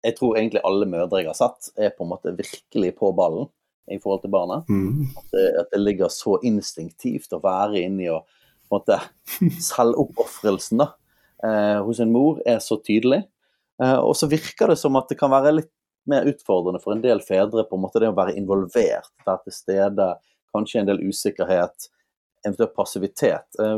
jeg 0.00 0.16
tror 0.16 0.38
egentlig 0.38 0.62
alle 0.64 0.88
mødre 0.88 1.20
jeg 1.20 1.28
har 1.28 1.36
sett, 1.36 1.72
er 1.76 1.92
på 1.92 2.06
en 2.06 2.12
måte 2.14 2.32
virkelig 2.36 2.94
på 2.96 3.10
ballen 3.16 3.50
i 3.90 3.98
forhold 4.00 4.22
til 4.24 4.32
barnet. 4.32 4.70
Mm. 4.70 5.10
At, 5.16 5.26
det, 5.34 5.46
at, 5.60 5.68
det, 5.74 5.80
ligger 5.82 6.12
så 6.12 6.38
instinktivt 6.46 7.34
å 7.36 7.42
være 7.42 7.82
inni 7.82 8.08
og 8.12 8.24
på 8.24 8.70
en 8.70 8.78
måte 8.78 9.00
Selvoppofrelsen 9.70 10.84
eh, 10.86 11.78
hos 11.84 12.00
en 12.00 12.14
mor 12.14 12.40
er 12.48 12.62
så 12.64 12.78
tydelig. 12.80 13.24
Eh, 13.82 13.98
og 13.98 14.14
så 14.16 14.30
virker 14.30 14.72
det 14.72 14.78
som 14.80 14.96
at 15.00 15.10
det 15.10 15.18
kan 15.20 15.32
være 15.32 15.56
litt 15.58 15.72
mer 16.10 16.26
utfordrende 16.30 16.80
for 16.82 16.94
en 16.94 17.04
del 17.04 17.20
fedre 17.24 17.66
på 17.68 17.76
en 17.76 17.84
måte 17.84 18.00
det 18.00 18.08
å 18.08 18.16
være 18.16 18.36
involvert, 18.40 19.12
være 19.26 19.44
til 19.46 19.56
stede, 19.56 20.08
kanskje 20.54 20.80
en 20.80 20.88
del 20.88 21.02
usikkerhet, 21.04 21.90
eventuelt 22.46 22.72
passivitet. 22.78 23.60
Eh, 23.60 23.76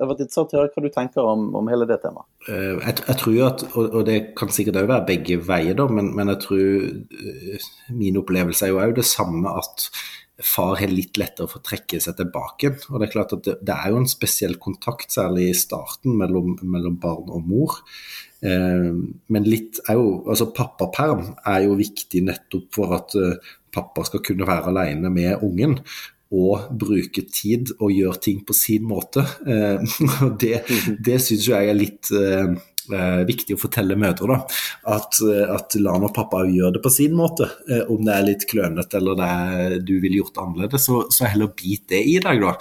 har 0.00 0.08
vært 0.08 0.22
interessant 0.24 0.54
å 0.54 0.60
høre 0.60 0.72
hva 0.72 0.84
du 0.84 0.90
tenker 0.92 1.28
om, 1.28 1.44
om 1.58 1.68
hele 1.70 1.86
det 1.88 1.98
temaet. 2.02 2.26
Eh, 2.48 2.78
jeg, 2.78 2.96
jeg, 3.04 3.18
tror 3.20 3.38
at, 3.48 3.64
og, 3.76 4.00
det 4.08 4.18
kan 4.38 4.52
sikkert 4.54 4.80
òg 4.80 4.88
være 4.90 5.08
begge 5.10 5.38
veier, 5.44 5.76
da, 5.78 5.86
men, 5.92 6.10
men, 6.16 6.32
jeg 6.32 6.42
tror 6.46 6.66
uh, 6.88 7.70
min 7.98 8.18
opplevelse 8.22 8.66
er 8.66 8.72
jo 8.72 8.82
òg 8.82 8.96
det 8.98 9.06
samme 9.08 9.52
at 9.60 9.86
far 10.42 10.78
har 10.80 10.90
litt 10.90 11.20
lettere 11.20 11.46
for 11.46 11.60
å 11.60 11.66
trekke 11.66 12.00
seg 12.02 12.16
tilbake. 12.18 12.72
Og 12.88 12.96
Det 12.98 13.06
er 13.06 13.12
klart 13.12 13.34
at 13.36 13.44
det, 13.46 13.58
det 13.62 13.76
er 13.76 13.92
jo 13.92 14.00
en 14.00 14.10
spesiell 14.10 14.56
kontakt, 14.62 15.12
særlig 15.14 15.50
i 15.50 15.58
starten, 15.58 16.16
mellom, 16.18 16.56
mellom 16.64 16.96
barn 17.02 17.28
og 17.28 17.44
mor. 17.46 17.76
Eh, 18.42 18.88
men 18.96 19.46
litt 19.46 19.82
er 19.84 20.00
jo, 20.00 20.22
altså 20.24 20.48
pappaperm 20.56 21.28
er 21.52 21.68
jo 21.68 21.76
viktig 21.78 22.24
nettopp 22.30 22.72
for 22.74 22.96
at 22.96 23.14
pappa 23.72 24.04
skal 24.08 24.24
kunne 24.24 24.48
være 24.48 24.72
alene 24.72 25.12
med 25.12 25.44
ungen 25.44 25.78
og 26.32 26.72
bruke 26.80 27.26
tid 27.28 27.74
og 27.78 27.92
gjøre 27.92 28.20
ting 28.24 28.42
på 28.46 28.56
sin 28.56 28.84
måte. 28.88 29.24
Eh, 29.46 29.96
det, 30.42 30.60
det 31.04 31.20
syns 31.22 31.48
jeg 31.50 31.68
er 31.68 31.76
litt 31.76 32.08
eh, 32.16 32.54
eh, 32.88 33.20
viktig 33.28 33.56
å 33.56 33.60
fortelle 33.60 33.98
mødre. 34.00 34.32
da, 34.32 34.38
At, 34.96 35.20
at 35.58 35.76
la 35.82 35.98
og 35.98 36.08
pappa 36.16 36.42
gjør 36.48 36.78
det 36.78 36.82
på 36.84 36.92
sin 36.94 37.14
måte. 37.18 37.50
om 37.92 38.00
det 38.06 38.16
er 38.16 38.26
litt 38.30 38.48
klønete 38.48 38.98
eller 38.98 39.20
det 39.20 39.28
er, 39.28 39.76
du 39.84 39.94
ville 40.00 40.22
gjort 40.22 40.40
annerledes, 40.42 40.88
så, 40.88 41.02
så 41.12 41.28
heller 41.28 41.52
bit 41.52 41.84
det 41.92 42.00
i 42.14 42.16
deg, 42.22 42.42
da. 42.42 42.56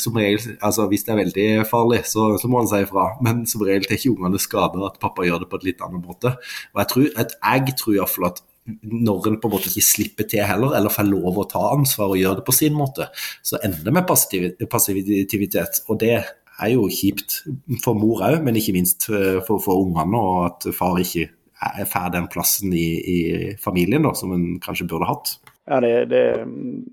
som 0.00 0.18
regel, 0.18 0.58
altså 0.58 0.88
Hvis 0.90 1.06
det 1.06 1.14
er 1.14 1.22
veldig 1.22 1.48
farlig, 1.70 2.02
så, 2.10 2.32
så 2.40 2.50
må 2.50 2.64
han 2.64 2.70
si 2.72 2.82
ifra. 2.82 3.12
Men 3.22 3.46
som 3.50 3.62
regel 3.66 3.86
tar 3.86 4.00
ikke 4.00 4.16
ungene 4.16 4.42
skade 4.42 4.82
at 4.90 5.00
pappa 5.02 5.26
gjør 5.26 5.44
det 5.44 5.50
på 5.52 5.62
et 5.62 5.70
litt 5.70 5.86
annet 5.86 6.02
måte. 6.02 6.34
Og 6.74 6.82
Jeg 6.82 6.94
tror, 6.94 7.10
at 7.24 7.36
jeg 7.40 7.78
tror 7.78 8.00
iallfall 8.00 8.32
at 8.32 8.46
når 8.66 9.30
en 9.30 9.38
på 9.40 9.48
en 9.48 9.54
måte 9.54 9.70
ikke 9.70 9.86
slipper 9.86 10.28
til 10.30 10.44
heller, 10.46 10.76
eller 10.78 10.92
får 10.92 11.08
lov 11.08 11.40
å 11.40 11.48
ta 11.50 11.62
ansvar 11.72 12.12
og 12.12 12.20
gjøre 12.20 12.40
det 12.40 12.46
på 12.46 12.54
sin 12.54 12.76
måte, 12.76 13.08
så 13.46 13.60
ender 13.64 13.82
det 13.86 13.94
med 13.96 14.06
passivitet. 14.06 15.82
Og 15.88 16.00
det 16.02 16.14
er 16.20 16.72
jo 16.74 16.88
kjipt 16.92 17.40
for 17.84 17.98
mor 17.98 18.24
òg, 18.26 18.40
men 18.44 18.58
ikke 18.60 18.76
minst 18.76 19.08
eh, 19.10 19.40
for, 19.46 19.62
for 19.62 19.84
ungene, 19.86 20.20
og 20.20 20.48
at 20.50 20.68
far 20.76 21.00
ikke 21.00 21.30
får 21.60 22.12
den 22.14 22.28
plassen 22.32 22.72
i, 22.72 22.88
i 23.00 23.18
familien 23.60 24.06
da, 24.06 24.14
som 24.16 24.32
en 24.32 24.54
kanskje 24.64 24.88
burde 24.88 25.08
hatt. 25.08 25.34
Ja, 25.68 25.80
det, 25.84 25.92
det, 26.10 26.22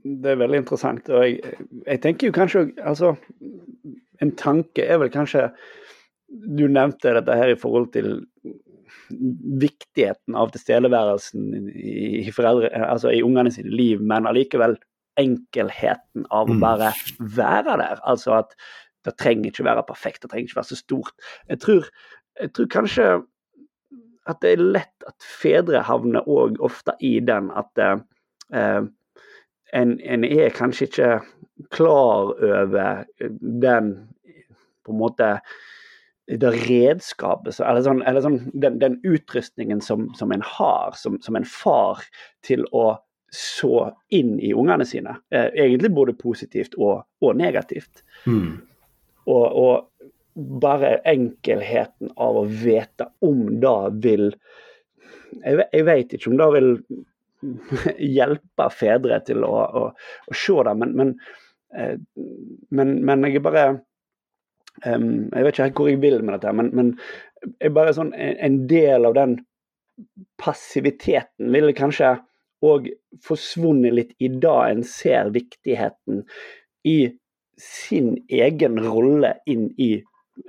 det 0.04 0.34
er 0.34 0.42
veldig 0.42 0.62
interessant. 0.64 1.08
Og 1.10 1.24
jeg, 1.24 1.56
jeg 1.86 2.02
tenker 2.04 2.30
jo 2.30 2.36
kanskje 2.36 2.66
Altså, 2.78 3.16
en 4.22 4.34
tanke 4.38 4.84
er 4.84 5.00
vel 5.02 5.10
kanskje 5.14 5.48
Du 6.28 6.68
nevnte 6.68 7.16
dette 7.16 7.38
her 7.40 7.54
i 7.54 7.58
forhold 7.58 7.90
til 7.96 8.12
viktigheten 9.62 10.36
av 10.38 10.52
tilstedeværelsen 10.54 11.72
i, 11.74 12.28
foreldre, 12.36 12.72
altså 12.88 13.14
i 13.14 13.24
ungene 13.26 13.52
sine 13.54 13.74
liv, 13.74 14.02
men 14.02 14.30
allikevel 14.30 14.78
enkelheten 15.18 16.28
av 16.30 16.52
å 16.52 16.58
mm. 16.58 16.62
bare 16.62 16.92
være 17.20 17.78
der. 17.82 18.04
Altså 18.08 18.38
at 18.42 18.54
det 19.08 19.16
trenger 19.22 19.52
ikke 19.52 19.66
være 19.68 19.88
perfekt, 19.88 20.24
det 20.24 20.32
trenger 20.32 20.50
ikke 20.50 20.60
være 20.60 20.72
så 20.74 20.80
stort. 20.80 21.28
Jeg 21.50 21.62
tror, 21.64 21.90
jeg 22.42 22.54
tror 22.58 22.70
kanskje 22.74 23.08
at 24.28 24.42
det 24.44 24.54
er 24.54 24.68
lett 24.76 25.08
at 25.08 25.24
fedre 25.24 25.82
havner 25.88 26.28
òg 26.28 26.60
ofte 26.64 26.98
i 27.06 27.18
den 27.24 27.48
at 27.56 27.80
eh, 27.80 27.96
en, 29.76 29.96
en, 30.00 30.26
er 30.28 30.56
kanskje 30.56 30.90
ikke 30.90 31.12
klar 31.74 32.34
over 32.36 33.06
den 33.64 33.94
på 34.84 34.94
en 34.94 35.00
måte 35.00 35.32
det 36.28 36.52
redskapet, 36.68 37.60
eller, 37.64 37.82
sånn, 37.86 38.02
eller 38.04 38.24
sånn, 38.24 38.40
den, 38.52 38.80
den, 38.82 38.98
utrustningen 39.08 39.80
som, 39.82 40.10
som 40.20 40.34
en 40.36 40.44
har 40.44 40.96
som, 41.00 41.16
som, 41.24 41.38
en 41.40 41.48
far 41.48 42.04
til 42.46 42.66
å 42.76 42.98
så 43.32 43.90
inn 44.16 44.36
i 44.40 44.54
ungene 44.56 44.86
sine. 44.88 45.18
Eh, 45.32 45.50
egentlig 45.56 45.92
både 45.96 46.16
positivt 46.20 46.76
og, 46.80 47.06
og 47.24 47.40
negativt. 47.40 48.04
Mm. 48.28 48.58
Og, 49.28 49.46
og, 49.48 50.10
bare 50.38 51.00
enkelheten 51.10 52.12
av 52.22 52.36
å 52.38 52.44
vite 52.46 53.08
om 53.26 53.40
det 53.58 53.80
vil 54.04 54.28
Jeg, 55.42 55.64
jeg 55.74 55.86
vet 55.88 56.14
ikke 56.14 56.30
om 56.30 56.36
det 56.38 56.48
vil 56.54 56.70
hjelpe 58.20 58.68
fedre 58.70 59.18
til 59.26 59.42
å, 59.48 59.56
å, 59.66 59.82
å 59.90 60.38
se 60.38 60.60
det, 60.68 60.76
men, 60.78 60.94
men, 61.00 61.16
eh, 61.74 61.98
men, 62.70 62.94
men 63.10 63.26
jeg 63.26 63.40
er 63.40 63.46
bare 63.50 63.66
Um, 64.86 65.28
jeg 65.34 65.46
vet 65.46 65.54
ikke 65.56 65.68
helt 65.68 65.80
hvor 65.82 65.90
jeg 65.90 66.02
vil 66.04 66.20
med 66.24 66.38
dette, 66.38 66.54
men, 66.54 66.72
men 66.78 66.94
jeg 67.62 67.74
bare 67.74 67.96
sånn, 67.98 68.14
en 68.14 68.58
del 68.70 69.08
av 69.10 69.16
den 69.18 69.38
passiviteten 70.42 71.50
ville 71.54 71.74
kanskje 71.78 72.16
òg 72.66 72.90
forsvunnet 73.26 73.94
litt 73.94 74.14
i 74.24 74.30
dag 74.34 74.72
en 74.72 74.84
ser 74.86 75.32
viktigheten 75.34 76.24
i 76.90 76.98
sin 77.62 78.16
egen 78.30 78.78
rolle 78.82 79.36
inn 79.50 79.68
i, 79.82 79.92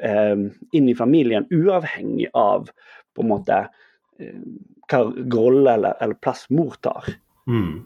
um, 0.05 0.49
inn 0.77 0.89
i 0.89 0.97
familien, 0.97 1.49
uavhengig 1.53 2.29
av 2.37 2.69
på 3.17 3.25
en 3.25 3.31
måte 3.33 3.61
um, 4.21 4.59
hva 4.89 5.03
rolle 5.09 5.77
eller, 5.77 5.97
eller, 6.01 6.21
plass 6.21 6.47
mor 6.53 6.77
tar. 6.85 7.09
Mm. 7.49 7.85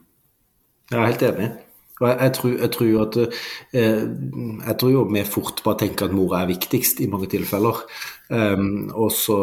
Jeg 0.91 0.99
er 0.99 1.09
helt 1.09 1.27
enig. 1.31 1.51
Og 2.03 2.09
jeg, 2.11 2.19
jeg, 2.21 2.33
tror, 2.37 2.55
jeg, 2.59 2.71
tror, 2.75 2.87
at 3.07 3.19
eh, 3.79 4.03
Jeg 4.67 4.77
tror 4.81 4.91
jo 4.91 5.05
vi 5.13 5.23
fort 5.29 5.63
bare 5.65 5.79
tenker 5.85 6.09
at 6.09 6.17
mora 6.17 6.43
er 6.43 6.51
viktigst 6.51 7.01
i 7.01 7.11
mange 7.11 7.31
tilfeller. 7.31 7.85
Um, 8.33 8.89
og 8.97 9.11
så 9.13 9.35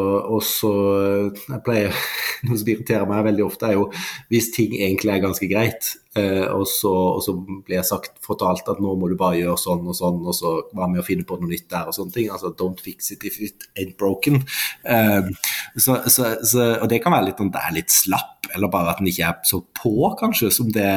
Jeg 1.46 1.62
pleier 1.62 1.94
Noe 2.48 2.58
som 2.58 2.70
irriterer 2.72 3.06
meg 3.10 3.26
veldig 3.28 3.44
ofte, 3.46 3.68
er 3.68 3.76
jo 3.76 3.90
hvis 4.32 4.48
ting 4.56 4.72
egentlig 4.80 5.12
er 5.12 5.22
ganske 5.26 5.50
greit, 5.52 5.90
uh, 6.18 6.48
og, 6.56 6.64
så, 6.72 6.90
og, 6.90 7.20
så, 7.26 7.36
blir 7.36 7.76
jeg 7.76 7.88
sagt, 7.90 8.16
fortalt 8.24 8.70
at 8.72 8.80
nå 8.82 8.94
må 8.96 9.10
du 9.12 9.18
bare 9.20 9.42
gjøre 9.42 9.58
sånn 9.60 9.84
og 9.90 9.98
sånn, 9.98 10.22
og 10.24 10.38
så 10.38 10.54
hva 10.72 10.88
med 10.90 11.04
å 11.04 11.06
finne 11.06 11.28
på 11.28 11.38
noe 11.40 11.52
nytt 11.52 11.68
der 11.72 11.90
og 11.92 11.98
sånne 11.98 12.16
ting. 12.16 12.30
Altså 12.32 12.54
don't 12.56 12.80
fix 12.84 13.12
it 13.12 13.26
if 13.28 13.42
it 13.44 13.68
ain't 13.76 13.98
broken. 14.00 14.42
Um, 14.88 15.34
så, 15.76 16.00
så, 16.08 16.32
og 16.80 16.88
det 16.92 17.02
kan 17.04 17.14
være 17.18 17.30
litt 17.30 17.44
om 17.44 17.52
det 17.52 17.66
er 17.66 17.76
litt 17.76 17.94
slapp, 17.94 18.50
eller 18.56 18.72
bare 18.72 18.96
at 18.96 19.04
en 19.04 19.12
ikke 19.12 19.28
er 19.28 19.44
så 19.52 19.62
på, 19.82 19.94
kanskje, 20.22 20.54
som 20.56 20.72
det 20.74 20.90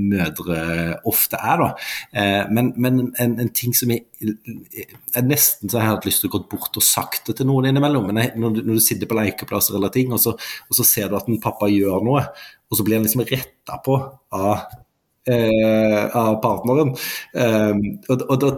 mødre 0.00 0.60
ofte 1.08 1.40
er, 1.42 1.64
da. 1.64 1.72
Uh, 2.14 2.54
men, 2.54 2.72
men 2.78 3.08
en, 3.10 3.36
en, 3.42 3.52
ting 3.56 3.74
som 3.76 3.90
jeg, 3.92 4.06
jeg 4.20 5.24
nesten 5.26 5.68
så 5.68 5.76
jeg 5.76 5.84
har 5.84 5.98
hatt 5.98 6.06
lyst 6.08 6.22
til 6.24 6.30
å 6.30 6.36
gå 6.36 6.42
bort 6.50 6.78
og 6.78 6.84
sagt 6.84 7.28
det 7.28 7.36
til 7.38 7.48
noen 7.50 7.68
innimellom. 7.68 8.08
Men 8.08 8.32
når 8.40 8.56
du, 8.56 8.60
når 8.64 8.78
du 8.78 8.84
sitter 8.84 9.10
på 9.10 9.18
lekeplasser 9.18 9.76
eller 9.76 9.92
ting, 9.92 10.14
og 10.14 10.22
så, 10.22 10.32
og 10.36 10.78
så, 10.78 10.86
ser 10.88 11.10
du 11.10 11.18
at 11.18 11.28
en 11.28 11.42
pappa 11.42 11.68
gjør 11.72 12.04
noe, 12.06 12.24
og 12.66 12.78
så 12.78 12.86
blir 12.86 12.98
han 12.98 13.06
liksom 13.06 13.26
retta 13.28 13.80
på 13.84 13.98
av 14.36 14.64
eh, 15.30 16.16
av 16.16 16.38
partneren. 16.42 16.92
Eh, 17.34 17.80
og, 18.12 18.24
og 18.26 18.42
da, 18.42 18.52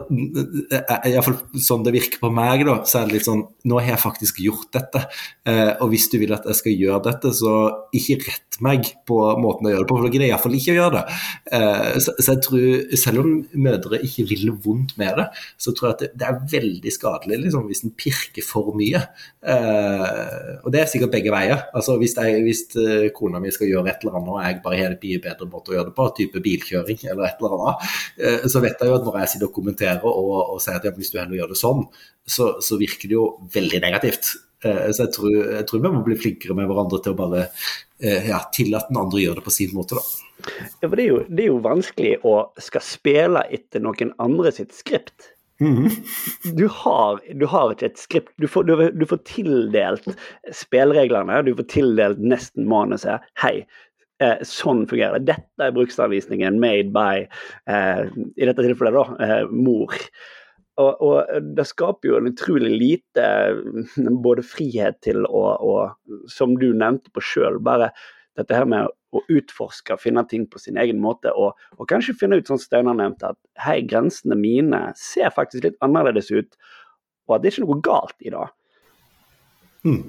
eh, 0.78 1.12
Iallfall 1.12 1.38
sånn 1.64 1.86
det 1.86 1.94
virker 1.96 2.22
på 2.22 2.32
meg, 2.34 2.66
da, 2.68 2.80
så 2.88 3.02
er 3.02 3.08
det 3.08 3.18
litt 3.18 3.28
sånn 3.28 3.46
Nå 3.68 3.80
har 3.82 3.92
jeg 3.92 4.00
faktisk 4.00 4.38
gjort 4.40 4.70
dette. 4.72 5.02
eh, 5.48 5.74
og 5.82 5.90
hvis 5.92 6.08
du 6.12 6.18
vil 6.22 6.32
at 6.32 6.46
jeg 6.48 6.56
skal 6.56 6.78
gjøre 6.84 7.02
dette, 7.08 7.32
så 7.36 7.54
ikke 7.96 8.20
rett 8.24 8.48
meg 8.64 8.86
på 9.08 9.18
måten 9.40 9.68
å 9.68 9.72
gjøre 9.72 9.84
det 9.84 9.88
på, 9.90 9.98
for 9.98 10.06
da 10.06 10.12
greier 10.12 10.26
jeg 10.26 10.32
iallfall 10.32 10.56
ikke 10.58 10.74
å 10.74 10.78
gjøre 10.78 10.94
det. 10.96 11.18
Uh, 11.52 11.98
så, 12.02 12.14
så, 12.16 12.26
jeg 12.32 12.42
tror, 12.46 12.64
selv 13.02 13.22
om 13.22 13.30
mødre 13.66 14.00
ikke 14.04 14.26
vil 14.30 14.50
vondt 14.64 14.94
med 15.00 15.20
det, 15.20 15.26
så 15.60 15.74
tror 15.76 15.88
jeg 15.88 15.96
at 15.96 16.02
det, 16.04 16.10
det 16.18 16.28
er 16.28 16.40
veldig 16.54 16.94
skadelig 16.94 17.40
liksom, 17.44 17.68
hvis 17.70 17.84
en 17.86 17.94
pirker 17.98 18.46
for 18.46 18.72
mye. 18.78 19.04
Uh, 19.44 20.58
og 20.64 20.72
det 20.74 20.82
er 20.82 20.90
sikkert 20.90 21.14
begge 21.14 21.34
veier. 21.34 21.68
Altså 21.76 21.96
Hvis, 22.00 22.16
jeg, 22.18 22.42
hvis 22.46 22.64
kona 23.16 23.40
mi 23.42 23.52
skal 23.54 23.70
gjøre 23.70 23.92
et 23.92 24.04
eller 24.04 24.18
annet 24.18 24.34
og 24.34 24.42
jeg 24.42 24.60
bare 24.64 24.80
har 24.80 24.94
en 24.94 25.02
mye 25.02 25.22
bedre 25.28 25.50
måte 25.50 25.72
å 25.72 25.78
gjøre 25.78 25.90
det 25.90 25.96
på, 25.98 26.08
type 26.18 26.44
bil 26.44 26.57
bilkjøring 26.58 27.06
eller 27.06 27.28
et 27.28 27.40
eller 27.40 27.56
annet, 27.56 27.88
eh, 28.18 28.44
så 28.50 28.62
vet 28.64 28.82
jeg 28.82 28.90
jo 28.90 28.98
at 28.98 29.06
når 29.06 29.18
jeg 29.22 29.32
sitter 29.34 29.48
og 29.48 29.56
kommenterer 29.56 30.04
og, 30.10 30.34
og 30.56 30.60
sier 30.62 30.78
at 30.78 30.86
ja, 30.88 30.94
hvis 30.96 31.12
du 31.14 31.18
heller 31.20 31.38
gjør 31.38 31.54
det 31.54 31.60
sånn, 31.62 31.86
så, 32.28 32.52
så, 32.64 32.78
virker 32.80 33.08
det 33.08 33.16
jo 33.16 33.26
veldig 33.54 33.82
negativt. 33.84 34.34
Eh, 34.64 34.88
så 34.92 35.06
jeg 35.06 35.14
tror, 35.16 35.34
jeg 35.54 35.66
tror, 35.68 35.84
vi 35.84 35.92
må 35.94 36.04
bli 36.06 36.18
flinkere 36.18 36.56
med 36.58 36.68
hverandre 36.70 37.02
til 37.04 37.14
å 37.14 37.18
bare 37.18 37.46
eh, 37.46 38.30
ja, 38.30 38.42
tillate 38.54 38.92
den 38.92 39.00
andre 39.04 39.20
å 39.20 39.24
gjøre 39.26 39.40
det 39.40 39.46
på 39.48 39.54
sin 39.54 39.74
måte, 39.76 39.98
da. 39.98 40.24
Ja, 40.82 40.86
for 40.86 40.94
det 40.94 41.02
er, 41.02 41.08
jo, 41.08 41.24
det 41.26 41.42
er 41.42 41.50
jo 41.50 41.58
vanskelig 41.64 42.12
å 42.26 42.36
skal 42.62 42.84
spille 42.86 43.42
etter 43.54 43.82
noen 43.82 44.14
andre 44.22 44.54
sitt 44.54 44.76
skript. 44.76 45.32
Mm 45.60 45.76
-hmm. 45.76 45.90
du, 46.54 46.68
har, 46.68 47.20
du, 47.34 47.46
har, 47.46 47.72
ikke 47.72 47.86
et 47.86 47.98
skript. 47.98 48.32
Du 48.36 48.46
får, 48.48 48.62
du, 48.64 48.90
du 48.90 49.06
får, 49.06 49.16
tildelt 49.26 50.06
spillereglene, 50.52 51.42
du 51.42 51.54
får 51.56 51.66
tildelt 51.72 52.18
nesten 52.18 52.68
manuset. 52.68 53.20
Hei, 53.42 53.66
eh, 54.22 54.42
sånn 54.46 54.84
fungerer 54.90 55.20
det. 55.20 55.36
Dette 55.36 55.68
er 55.68 55.76
bruksanvisningen 55.76 56.58
made 56.62 56.92
by, 56.94 57.24
eh, 57.70 58.04
i 58.36 58.48
dette 58.48 58.64
tilfellet, 58.64 58.96
da, 58.96 59.24
eh, 59.24 59.48
mor. 59.50 59.94
Og, 60.78 61.00
og, 61.02 61.40
det 61.56 61.66
skaper 61.66 62.06
jo 62.06 62.18
en 62.20 62.30
utrolig 62.30 62.70
lite 62.70 63.24
mm, 63.58 64.20
både 64.22 64.44
frihet 64.46 65.00
til 65.02 65.24
å, 65.26 65.42
og, 65.58 66.20
som 66.30 66.54
du 66.60 66.70
nevnte 66.70 67.10
på 67.14 67.24
sjøl, 67.24 67.58
bare 67.58 67.90
dette 68.38 68.54
her 68.54 68.68
med 68.70 68.86
å 69.10 69.22
utforske, 69.32 69.96
finne 69.98 70.22
ting 70.30 70.44
på 70.46 70.60
sin 70.62 70.78
egen 70.78 71.00
måte, 71.02 71.32
og, 71.34 71.58
og 71.78 71.88
kanskje 71.90 72.14
finne 72.20 72.38
ut, 72.38 72.46
som 72.46 72.60
Steinar 72.60 72.94
nevnte, 72.94 73.32
at 73.32 73.64
hei, 73.64 73.80
grensene 73.88 74.38
mine 74.38 74.84
ser 75.00 75.32
faktisk 75.34 75.66
litt 75.66 75.80
annerledes 75.82 76.30
ut, 76.30 76.54
og 77.26 77.36
at 77.36 77.42
det 77.42 77.50
er 77.50 77.56
ikke 77.56 77.66
noe 77.66 77.82
galt 77.88 78.22
i 78.22 78.32
det. 78.34 78.46
Mm. 79.88 80.02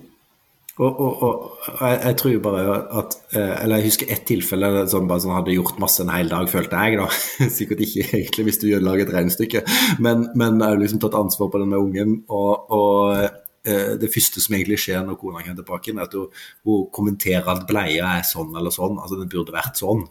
Og, 0.80 1.00
og, 1.04 1.24
og 1.24 1.82
jeg, 1.82 1.98
jeg, 2.06 2.16
tror 2.22 2.38
bare 2.44 2.78
at 3.02 3.18
eh, 3.36 3.56
Eller 3.64 3.82
jeg 3.82 3.90
husker 3.90 4.14
ett 4.14 4.24
tilfelle 4.30 4.86
som 4.92 5.10
bare 5.10 5.24
sånn 5.26 5.36
hadde 5.36 5.58
gjort 5.58 5.82
masse 5.84 6.00
en 6.06 6.14
hel 6.14 6.32
dag, 6.32 6.48
følte 6.52 6.86
jeg. 6.86 7.02
da, 7.02 7.10
Sikkert 7.58 7.84
ikke 7.84 8.06
egentlig 8.08 8.48
hvis 8.48 8.62
du 8.62 8.70
gjør 8.70 8.86
lager 8.88 9.08
et 9.08 9.14
regnestykke, 9.18 9.66
men, 10.00 10.30
men 10.40 10.62
jeg 10.62 10.72
har 10.72 10.82
liksom 10.82 11.04
tatt 11.04 11.20
ansvar 11.20 11.52
på 11.52 11.62
den 11.62 11.74
med 11.74 11.84
ungen. 11.84 12.18
og, 12.32 12.72
og 12.72 13.20
eh, 13.68 13.98
det 14.00 14.12
første 14.14 14.40
som 14.40 14.56
egentlig 14.56 14.80
skjer 14.80 15.04
når 15.04 15.20
kona 15.20 15.44
kommer 15.44 15.60
tilbake, 15.60 15.94
er 15.98 16.06
at 16.06 16.16
hun, 16.16 16.30
hun, 16.64 16.88
kommenterer 16.96 17.52
at 17.52 17.68
bleia 17.68 18.14
er 18.16 18.24
sånn 18.28 18.56
eller 18.56 18.72
sånn. 18.72 18.96
Altså, 19.04 19.20
den 19.20 19.32
burde 19.34 19.56
vært 19.56 19.84
sånn. 19.84 20.06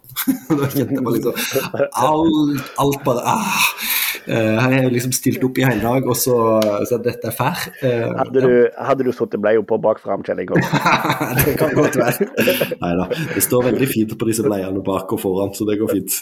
da 0.52 0.68
kjente 0.68 0.98
jeg 0.98 1.06
bare 1.06 1.16
liksom 1.16 1.80
alt, 2.04 2.74
alt 2.84 3.08
bare 3.08 3.24
ah, 3.24 3.72
Eh, 4.28 4.54
jeg 4.58 4.82
har 4.84 4.92
liksom 4.92 5.12
stilt 5.16 5.44
opp 5.46 5.58
i 5.58 5.64
hele 5.64 5.80
dag, 5.80 6.04
og 6.04 6.16
så, 6.18 6.36
så 6.88 6.98
dette 7.00 7.30
er 7.30 7.34
fair. 7.34 7.62
Uh, 7.80 8.10
hadde, 8.18 8.42
du, 8.44 8.52
hadde 8.76 9.06
du 9.06 9.12
sittet 9.16 9.40
bleia 9.40 9.62
på 9.64 9.78
bakfram, 9.80 10.24
Kjell 10.26 10.42
Ingolf? 10.44 10.68
det 11.46 11.54
kan 11.60 11.72
godt 11.78 11.96
være. 11.96 12.28
Nei 12.82 12.92
da. 13.00 13.08
Det 13.32 13.44
står 13.44 13.70
veldig 13.70 13.88
fint 13.88 14.12
på 14.20 14.28
disse 14.28 14.44
bleiene 14.44 14.84
bak 14.84 15.14
og 15.16 15.22
foran, 15.22 15.54
så 15.56 15.64
det 15.68 15.78
går 15.80 15.94
fint. 15.94 16.20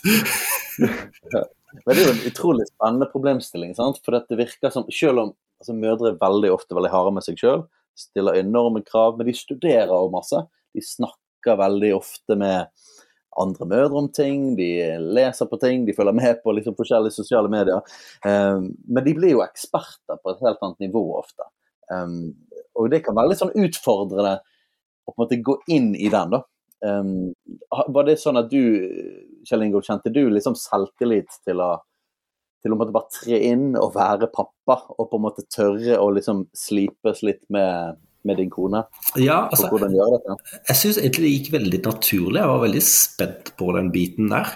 ja. 1.35 1.43
Men 1.85 1.93
Det 1.93 2.03
er 2.03 2.07
jo 2.07 2.15
en 2.15 2.27
utrolig 2.31 2.67
spennende 2.71 3.09
problemstilling. 3.11 3.75
Sant? 3.77 3.99
For 4.05 4.17
det 4.17 4.39
virker 4.39 4.73
som, 4.73 4.87
Selv 4.93 5.23
om 5.25 5.33
altså, 5.61 5.75
mødre 5.77 6.13
er 6.13 6.21
veldig 6.23 6.53
ofte 6.55 6.79
veldig 6.79 6.93
harde 6.95 7.13
med 7.17 7.27
seg 7.27 7.41
sjøl, 7.43 7.67
stiller 7.99 8.39
enorme 8.39 8.85
krav, 8.87 9.19
men 9.19 9.29
de 9.29 9.35
studerer 9.37 9.93
jo 9.93 10.13
masse. 10.13 10.41
De 10.77 10.85
snakker 10.85 11.59
veldig 11.59 11.93
ofte 11.97 12.39
med 12.39 12.71
andre 13.43 13.69
mødre 13.69 14.01
om 14.01 14.09
ting, 14.13 14.49
de 14.59 14.71
leser 15.17 15.49
på 15.51 15.59
ting, 15.63 15.85
de 15.87 15.95
følger 15.97 16.17
med 16.17 16.43
på 16.43 16.55
liksom 16.57 16.77
forskjellige 16.79 17.17
sosiale 17.17 17.51
medier. 17.53 17.81
Um, 18.25 18.73
men 18.89 19.07
de 19.07 19.15
blir 19.17 19.37
jo 19.37 19.45
eksperter 19.45 20.21
på 20.23 20.33
et 20.33 20.45
helt 20.47 20.63
annet 20.63 20.87
nivå 20.89 21.05
ofte. 21.19 21.49
Um, 21.93 22.35
og 22.77 22.91
det 22.93 23.03
kan 23.07 23.17
være 23.17 23.33
litt 23.33 23.43
sånn 23.43 23.57
utfordrende 23.57 24.39
å 25.07 25.13
på 25.13 25.17
en 25.17 25.25
måte 25.25 25.43
gå 25.49 25.59
inn 25.73 25.93
i 25.95 26.11
den, 26.13 26.35
da. 26.35 26.43
Um, 26.87 27.33
var 27.95 28.09
det 28.09 28.19
sånn 28.21 28.39
at 28.41 28.51
du, 28.53 28.61
Kjell 29.49 29.65
Ingolf, 29.65 29.87
kjente 29.89 30.13
du 30.13 30.27
liksom 30.29 30.59
selvtillit 30.59 31.41
til 31.47 31.63
å 31.65 31.77
til 32.67 32.75
å 32.75 32.79
bare 32.81 33.07
tre 33.15 33.39
inn 33.47 33.77
og 33.79 33.95
være 33.95 34.27
pappa, 34.35 34.81
og 34.97 35.11
på 35.11 35.19
en 35.19 35.25
måte 35.29 35.45
tørre 35.53 36.01
å 36.03 36.09
liksom 36.15 36.47
slipes 36.57 37.23
litt 37.23 37.45
med 37.53 38.01
med 38.27 38.41
din 38.43 38.53
kone? 38.53 38.85
Ja, 39.21 39.47
altså, 39.47 39.71
hvordan 39.73 39.95
gjør 39.95 40.17
dette? 40.17 40.37
Jeg 40.71 40.81
syns 40.83 41.01
egentlig 41.01 41.25
det 41.27 41.33
gikk 41.37 41.51
veldig 41.57 41.81
naturlig. 41.87 42.43
Jeg 42.43 42.53
var 42.53 42.63
veldig 42.67 42.85
spent 42.89 43.53
på 43.59 43.73
den 43.79 43.91
biten 43.95 44.31
der. 44.33 44.55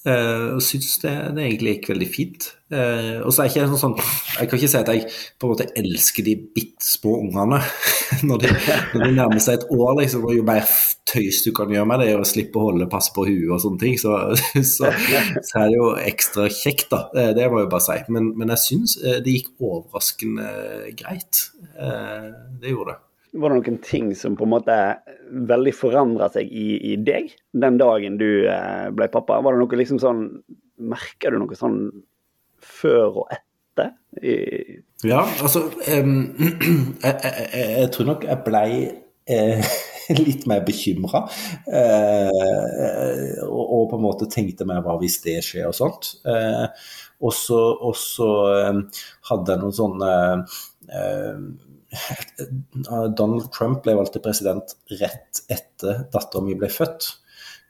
Uh, 0.00 0.54
og 0.56 0.62
syns 0.64 0.94
det, 1.02 1.10
det, 1.36 1.42
egentlig 1.44 1.74
gikk 1.74 1.90
veldig 1.90 2.06
fint. 2.08 2.46
Uh, 2.72 3.20
og 3.20 3.34
så 3.36 3.42
er 3.42 3.50
ikke 3.50 3.76
sånn, 3.76 3.96
Jeg 4.38 4.48
kan 4.48 4.56
ikke 4.56 4.70
si 4.72 4.78
at 4.78 4.88
jeg 4.88 5.02
på 5.36 5.44
en 5.44 5.52
måte 5.52 5.66
elsker 5.76 6.24
de 6.24 6.36
bitte 6.54 6.86
små 6.86 7.18
ungene 7.26 7.58
når 8.28 8.46
de, 8.46 8.52
når 8.94 9.04
de, 9.04 9.10
nærmer 9.18 9.42
seg 9.44 9.58
et 9.58 9.66
år. 9.76 9.98
liksom, 10.00 10.24
og 10.24 10.32
Jo 10.38 10.46
mer 10.48 10.64
tøys 11.10 11.42
du 11.44 11.50
kan 11.56 11.74
gjøre 11.74 11.90
med 11.90 12.00
det, 12.04 12.14
og 12.16 12.24
slippe 12.30 12.56
å 12.56 12.70
holde 12.70 12.88
passe 12.88 13.12
på 13.12 13.26
huet 13.28 13.52
og 13.52 13.60
sånne 13.60 13.82
ting, 13.82 14.00
så, 14.00 14.16
så, 14.72 14.88
så, 14.88 15.60
er 15.60 15.68
det 15.68 15.76
jo 15.76 15.92
ekstra 16.06 16.48
kjekt, 16.48 16.88
da. 16.94 17.02
Uh, 17.12 17.34
det 17.36 17.50
må 17.52 17.60
jeg 17.60 17.72
bare 17.76 17.88
si. 17.90 18.00
Men, 18.08 18.32
men 18.40 18.56
jeg 18.56 18.64
syns 18.64 18.96
det 19.04 19.36
gikk 19.36 19.52
overraskende 19.60 20.48
greit. 20.96 21.44
det 21.76 22.72
gjorde 22.72 22.94
det 22.94 23.00
var 23.32 23.52
det 23.52 23.60
noen 23.60 23.78
ting 23.84 24.10
som 24.18 24.36
på 24.38 24.46
en 24.46 24.54
måte 24.54 24.76
veldig 25.50 25.74
forandra 25.76 26.30
seg 26.34 26.50
i, 26.50 26.74
i, 26.92 26.96
deg 26.96 27.30
den 27.52 27.78
dagen 27.80 28.18
du 28.20 28.48
eh, 28.50 28.88
ble 28.94 29.10
pappa? 29.12 29.40
Var 29.44 29.54
det 29.54 29.62
noe 29.62 29.80
liksom 29.82 30.00
sånn 30.02 30.24
Merker 30.80 31.34
du 31.34 31.42
noe 31.42 31.58
sånn 31.58 31.82
før 32.64 33.22
og 33.22 33.34
etter? 33.34 33.92
I... 34.24 34.80
Ja, 35.06 35.22
altså 35.44 35.66
um, 35.68 36.32
jeg, 37.04 37.14
jeg, 37.20 37.46
jeg, 37.52 37.90
tror 37.94 38.08
nok 38.08 38.26
jeg 38.26 38.44
blei 38.46 38.70
eh, 39.30 39.70
litt 40.26 40.48
mer 40.50 40.64
bekymra. 40.66 41.26
Eh, 41.68 43.44
og, 43.44 43.62
og, 43.62 43.84
på 43.92 44.00
en 44.00 44.06
måte 44.08 44.30
tenkte 44.32 44.66
meg 44.68 44.82
hva 44.84 44.96
hvis 45.00 45.20
det 45.26 45.38
skjer 45.46 45.68
og 45.70 45.76
sånt. 45.76 46.14
Eh, 46.24 46.66
og 47.20 47.36
så 47.36 48.28
hadde 49.28 49.52
jeg 49.52 49.60
noen 49.60 49.76
sånne 49.76 50.12
eh, 50.88 51.42
Donald 53.18 53.50
Trump 53.54 53.82
ble 53.84 53.96
valgt 53.98 54.14
til 54.16 54.24
president 54.24 54.76
rett 55.00 55.42
etter 55.50 56.04
dattera 56.12 56.44
mi 56.44 56.58
ble 56.58 56.70
født. 56.72 57.10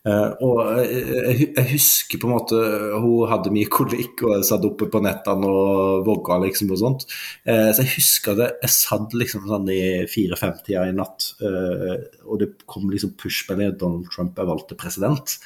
Uh, 0.00 0.32
og 0.40 0.60
jeg, 0.80 1.50
jeg, 1.58 1.64
husker 1.74 2.20
på 2.22 2.24
en 2.24 2.32
måte 2.32 2.56
Hun 3.02 3.26
hadde 3.28 3.50
mye 3.52 3.68
kolikk 3.68 4.22
og 4.24 4.46
satt 4.48 4.62
oppe 4.64 4.86
på 4.88 5.02
nettene 5.04 5.44
og 5.44 6.06
vogga 6.06 6.38
liksom 6.40 6.72
og 6.72 6.80
sånt. 6.80 7.04
Uh, 7.44 7.68
så 7.68 7.84
jeg 7.84 7.98
husker 7.98 8.38
det. 8.38 8.48
Jeg 8.64 8.72
satt 8.78 9.12
liksom 9.12 9.44
sånn 9.50 9.68
i 9.74 9.82
fire-fem-tida 10.08 10.86
i 10.88 10.96
natt, 10.96 11.34
uh, 11.44 12.00
og 12.24 12.40
det 12.40 12.48
kom 12.64 12.88
liksom 12.88 13.12
push-melding 13.20 13.74
at 13.74 13.80
Donald 13.82 14.08
Trump 14.14 14.40
er 14.40 14.48
valgt 14.48 14.70
til 14.72 14.80
president. 14.80 15.36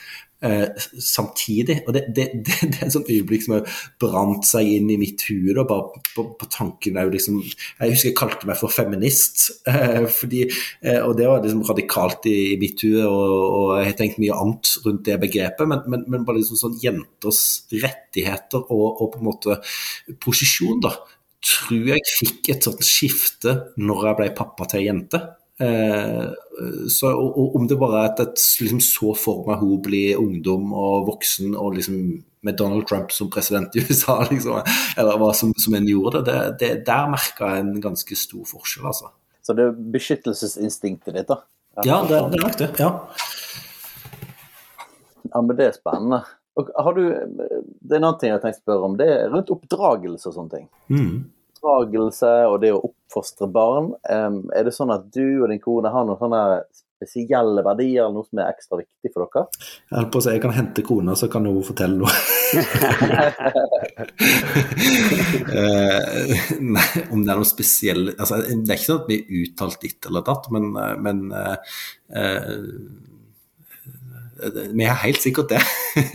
Eh, 0.45 0.69
samtidig. 0.99 1.79
Og 1.87 1.95
det, 1.95 2.05
det, 2.17 2.29
det, 2.47 2.57
det, 2.61 2.81
er 2.81 2.87
et 2.87 2.93
sånt 2.93 3.09
øyeblikk 3.09 3.47
som 3.47 3.57
har 3.57 3.77
brant 4.03 4.45
seg 4.45 4.69
inn 4.77 4.91
i 4.93 4.99
mitt 5.01 5.25
hue. 5.31 5.55
Bare 5.57 6.03
på, 6.13 6.27
på, 6.37 6.49
tanken 6.53 6.99
er 6.99 7.09
jo 7.09 7.15
liksom 7.15 7.39
Jeg 7.41 7.95
husker 7.95 8.11
jeg 8.11 8.19
kalte 8.19 8.51
meg 8.51 8.61
for 8.61 8.73
feminist. 8.73 9.47
Eh, 9.75 10.05
fordi, 10.09 10.45
eh, 10.87 11.01
og 11.03 11.17
det 11.19 11.27
var 11.27 11.41
liksom 11.43 11.63
radikalt 11.67 12.27
i, 12.31 12.55
i 12.55 12.59
mitt 12.61 12.81
hue, 12.85 13.03
og, 13.03 13.33
og, 13.33 13.71
jeg 13.81 13.89
har 13.89 13.97
tenkt 13.99 14.21
mye 14.23 14.37
annet 14.37 14.71
rundt 14.85 15.03
det 15.09 15.17
begrepet. 15.21 15.69
Men, 15.69 15.83
men, 15.91 16.05
men 16.13 16.27
bare 16.27 16.39
liksom 16.39 16.59
sånn 16.61 16.77
jenters 16.81 17.41
rettigheter 17.73 18.63
og, 18.63 18.87
og, 18.93 19.09
på 19.15 19.21
en 19.21 19.29
måte 19.29 19.59
posisjon, 20.23 20.81
da. 20.85 20.93
Tror 21.45 21.91
jeg 21.91 22.07
fikk 22.21 22.53
et 22.55 22.69
sånt 22.69 22.87
skifte 22.87 23.57
når 23.81 24.09
jeg 24.09 24.21
ble 24.21 24.31
pappa 24.39 24.69
til 24.71 24.83
ei 24.83 24.87
jente. 24.87 25.21
Eh, 25.61 26.25
så, 26.91 27.11
og, 27.15 27.57
om 27.57 27.67
det 27.71 27.79
bare 27.79 28.01
er 28.03 28.13
at 28.13 28.23
jeg 28.25 28.67
liksom 28.67 28.81
så 28.83 29.13
for 29.19 29.45
meg 29.47 29.61
hun 29.63 29.83
bli 29.83 30.05
ungdom 30.19 30.73
og 30.75 31.07
voksen 31.13 31.55
og 31.55 31.77
liksom 31.79 31.99
med 32.45 32.59
Donald 32.59 32.87
Trump 32.91 33.13
som 33.15 33.31
president 33.33 33.77
i 33.77 33.85
USA, 33.87 34.19
liksom, 34.33 34.61
eller 34.99 35.21
hva 35.21 35.31
som, 35.37 35.55
som 35.57 35.77
en 35.79 35.89
gjorde 35.89 36.25
det, 36.27 36.39
det, 36.61 36.73
der 36.87 37.11
merka 37.13 37.55
jeg 37.55 37.65
en 37.65 37.79
ganske 37.85 38.19
stor 38.19 38.45
forskjell, 38.49 38.89
altså. 38.91 39.13
Så 39.45 39.57
det 39.57 39.69
er 39.69 39.79
beskyttelsesinstinktet 39.95 41.17
ditt, 41.17 41.31
da? 41.31 41.43
Ja, 41.85 42.01
det, 42.07 42.21
det 42.33 42.39
er 42.39 42.45
nok 42.45 42.59
det. 42.59 42.69
Ja. 42.81 42.91
ja, 45.27 45.41
men 45.41 45.57
det 45.59 45.69
er 45.69 45.77
spennende. 45.77 46.23
Og 46.55 46.71
har 46.87 46.95
du, 46.97 47.03
det 47.11 47.97
er 47.97 47.99
en 47.99 48.07
annen 48.07 48.21
ting 48.21 48.31
jeg 48.31 48.39
har 48.39 48.45
tenkt 48.45 48.63
å 48.63 48.65
spørre 48.65 48.89
om, 48.89 48.95
det 48.99 49.09
er 49.11 49.33
rundt 49.33 49.51
oppdragelse 49.53 50.31
og 50.31 50.37
sånne 50.37 50.59
ting. 50.59 50.69
Mm 50.93 51.17
oppdragelse 51.65 52.33
og 52.51 52.61
det 52.63 52.73
å 52.75 52.83
oppfostre 52.85 53.49
barn. 53.51 53.93
Er 54.05 54.65
det 54.65 54.75
sånn 54.75 54.93
at 54.95 55.09
du 55.15 55.43
og 55.43 55.51
din 55.51 55.63
kone 55.63 55.93
har 55.93 56.05
noen 56.07 56.21
sånne 56.21 56.43
spesielle 57.05 57.63
verdier, 57.65 58.05
eller 58.05 58.15
noe 58.17 58.27
som 58.27 58.39
er 58.41 58.53
ekstra 58.53 58.79
viktig 58.81 59.11
for 59.13 59.27
dere? 59.27 59.47
Jeg 59.91 59.99
holdt 59.99 60.13
på 60.15 60.21
å 60.21 60.25
si 60.25 60.35
jeg 60.35 60.43
kan 60.45 60.55
hente 60.57 60.85
kona, 60.87 61.17
så 61.19 61.29
kan 61.33 61.49
hun 61.49 61.65
fortelle 61.67 61.97
noe. 62.01 62.13
uh, 65.51 66.35
nei, 66.77 66.91
om 67.11 67.25
det 67.25 67.33
er 67.33 67.41
noe 67.41 67.49
spesielt 67.49 68.13
altså, 68.15 68.39
Det 68.47 68.71
er 68.71 68.77
ikke 68.79 68.87
sånn 68.87 69.01
at 69.03 69.11
vi 69.11 69.17
er 69.19 69.41
uttalt 69.43 69.81
ditt 69.83 70.07
eller 70.07 70.23
datt, 70.27 70.47
men, 70.55 70.71
eh, 70.79 70.95
men 71.03 71.17
uh, 71.35 71.57
vi 74.53 74.85
er 74.85 74.99
helt 75.05 75.21
sikkert 75.23 75.53
det. 75.55 75.61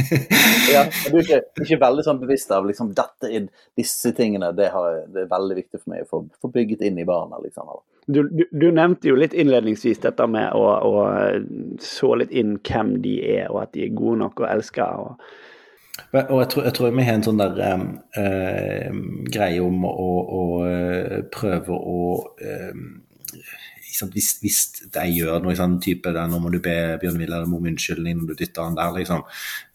ja, 0.74 0.86
men 0.86 1.12
Du 1.12 1.18
er 1.20 1.24
ikke, 1.24 1.40
ikke 1.66 1.80
veldig 1.82 2.06
sånn 2.06 2.22
bevisst 2.22 2.52
av 2.56 2.68
liksom, 2.68 2.92
dette 2.98 3.32
inn, 3.34 3.50
disse 3.80 4.12
tingene 4.18 4.52
det, 4.58 4.70
har, 4.74 5.02
det, 5.08 5.26
er 5.26 5.32
veldig 5.32 5.58
viktig 5.62 5.82
for 5.82 5.94
meg 5.94 6.06
å 6.06 6.10
få, 6.10 6.22
få 6.42 6.52
bygget 6.54 6.86
inn 6.90 7.00
i 7.02 7.08
barna. 7.08 7.42
Liksom. 7.44 7.72
Du, 8.06 8.24
du, 8.30 8.46
du, 8.52 8.70
nevnte 8.76 9.12
jo 9.12 9.18
litt 9.20 9.36
innledningsvis 9.38 10.02
dette 10.06 10.26
med 10.30 10.56
å, 10.58 10.66
å, 10.66 11.04
så 11.84 12.16
litt 12.20 12.34
inn 12.34 12.58
hvem 12.66 12.98
de 13.04 13.20
er, 13.38 13.46
og 13.52 13.64
at 13.66 13.76
de 13.76 13.86
er 13.86 13.96
gode 13.98 14.24
nok 14.24 14.44
og 14.44 14.50
elsker. 14.50 15.06
Og... 15.06 15.30
Og 16.10 16.40
jeg 16.40 16.50
tror, 16.54 16.64
jeg 16.66 16.76
tror, 16.78 16.94
vi 16.96 17.06
har 17.06 17.18
en 17.20 17.26
sånn 17.28 17.42
der 17.42 17.60
um, 17.76 17.86
uh, 18.16 19.00
greie 19.30 19.60
om 19.62 19.84
å, 19.86 19.92
å, 19.92 20.10
å, 20.40 21.22
prøve 21.34 21.76
å 21.76 22.00
um, 22.24 22.86
hvis, 24.14 24.32
hvis, 24.44 24.62
de 24.94 25.06
gjør 25.12 25.44
noe 25.44 25.58
sånn 25.58 25.80
type 25.84 26.14
der, 26.14 26.28
'nå 26.28 26.40
må 26.42 26.52
du 26.54 26.60
be 26.64 26.98
Bjørn 27.02 27.20
Wilhelm 27.22 27.54
om 27.58 27.70
unnskyldning 27.72 28.20
når 28.20 28.32
du 28.32 28.42
dytter 28.44 28.68
han 28.68 28.78
der', 28.78 28.98
liksom. 29.00 29.24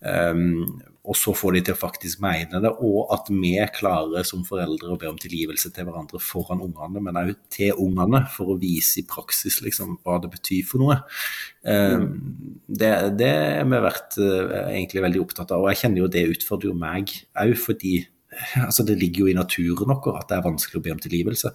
Um, 0.05 0.83
og 1.05 1.17
så 1.21 1.35
får 1.37 1.53
de 1.53 1.61
til 1.67 1.75
å 1.75 1.81
faktisk 1.83 2.21
mene 2.25 2.63
det, 2.65 2.71
og 2.81 3.11
at 3.13 3.29
vi 3.29 3.53
klarer 3.77 4.25
som 4.25 4.45
foreldre 4.47 4.95
å 4.95 4.97
be 5.01 5.11
om 5.11 5.19
tilgivelse 5.21 5.69
til 5.75 5.85
hverandre 5.85 6.21
foran 6.23 6.63
ungene, 6.65 7.03
men 7.05 7.19
òg 7.21 7.35
til 7.53 7.77
ungene, 7.77 8.23
for 8.33 8.55
å 8.55 8.57
vise 8.61 9.03
i 9.03 9.07
praksis 9.09 9.61
liksom, 9.61 9.99
hva 10.01 10.17
det 10.23 10.33
betyr 10.33 10.65
for 10.65 10.81
noe. 10.81 10.97
Um, 11.61 12.09
det, 12.69 12.95
det 13.21 13.29
er 13.29 13.69
vi 13.69 13.85
vært 13.85 14.17
uh, 14.17 14.71
egentlig 14.71 15.05
veldig 15.05 15.23
opptatt 15.27 15.53
av, 15.53 15.67
og 15.67 15.73
jeg 15.75 15.83
kjenner 15.83 16.05
jo 16.05 16.11
det 16.17 16.25
utfordrer 16.39 16.73
jo 16.73 16.79
meg 16.87 17.13
òg, 17.37 17.53
fordi 17.61 17.99
altså 18.67 18.85
Det 18.87 18.97
ligger 19.01 19.25
jo 19.25 19.31
i 19.33 19.37
naturen 19.37 19.95
vår 19.95 20.19
at 20.19 20.29
det 20.31 20.39
er 20.39 20.47
vanskelig 20.47 20.81
å 20.81 20.85
be 20.85 20.95
om 20.95 21.01
tilgivelse. 21.03 21.53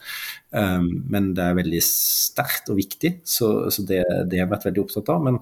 Um, 0.56 0.89
men 1.12 1.32
det 1.38 1.46
er 1.46 1.60
veldig 1.60 1.84
sterkt 1.86 2.72
og 2.72 2.80
viktig, 2.80 3.15
så, 3.28 3.70
så 3.74 3.86
det, 3.86 4.02
det, 4.30 4.39
har 4.39 4.46
jeg 4.46 4.54
vært 4.56 4.68
veldig 4.70 4.84
opptatt 4.86 5.13
av. 5.13 5.24
Men 5.28 5.39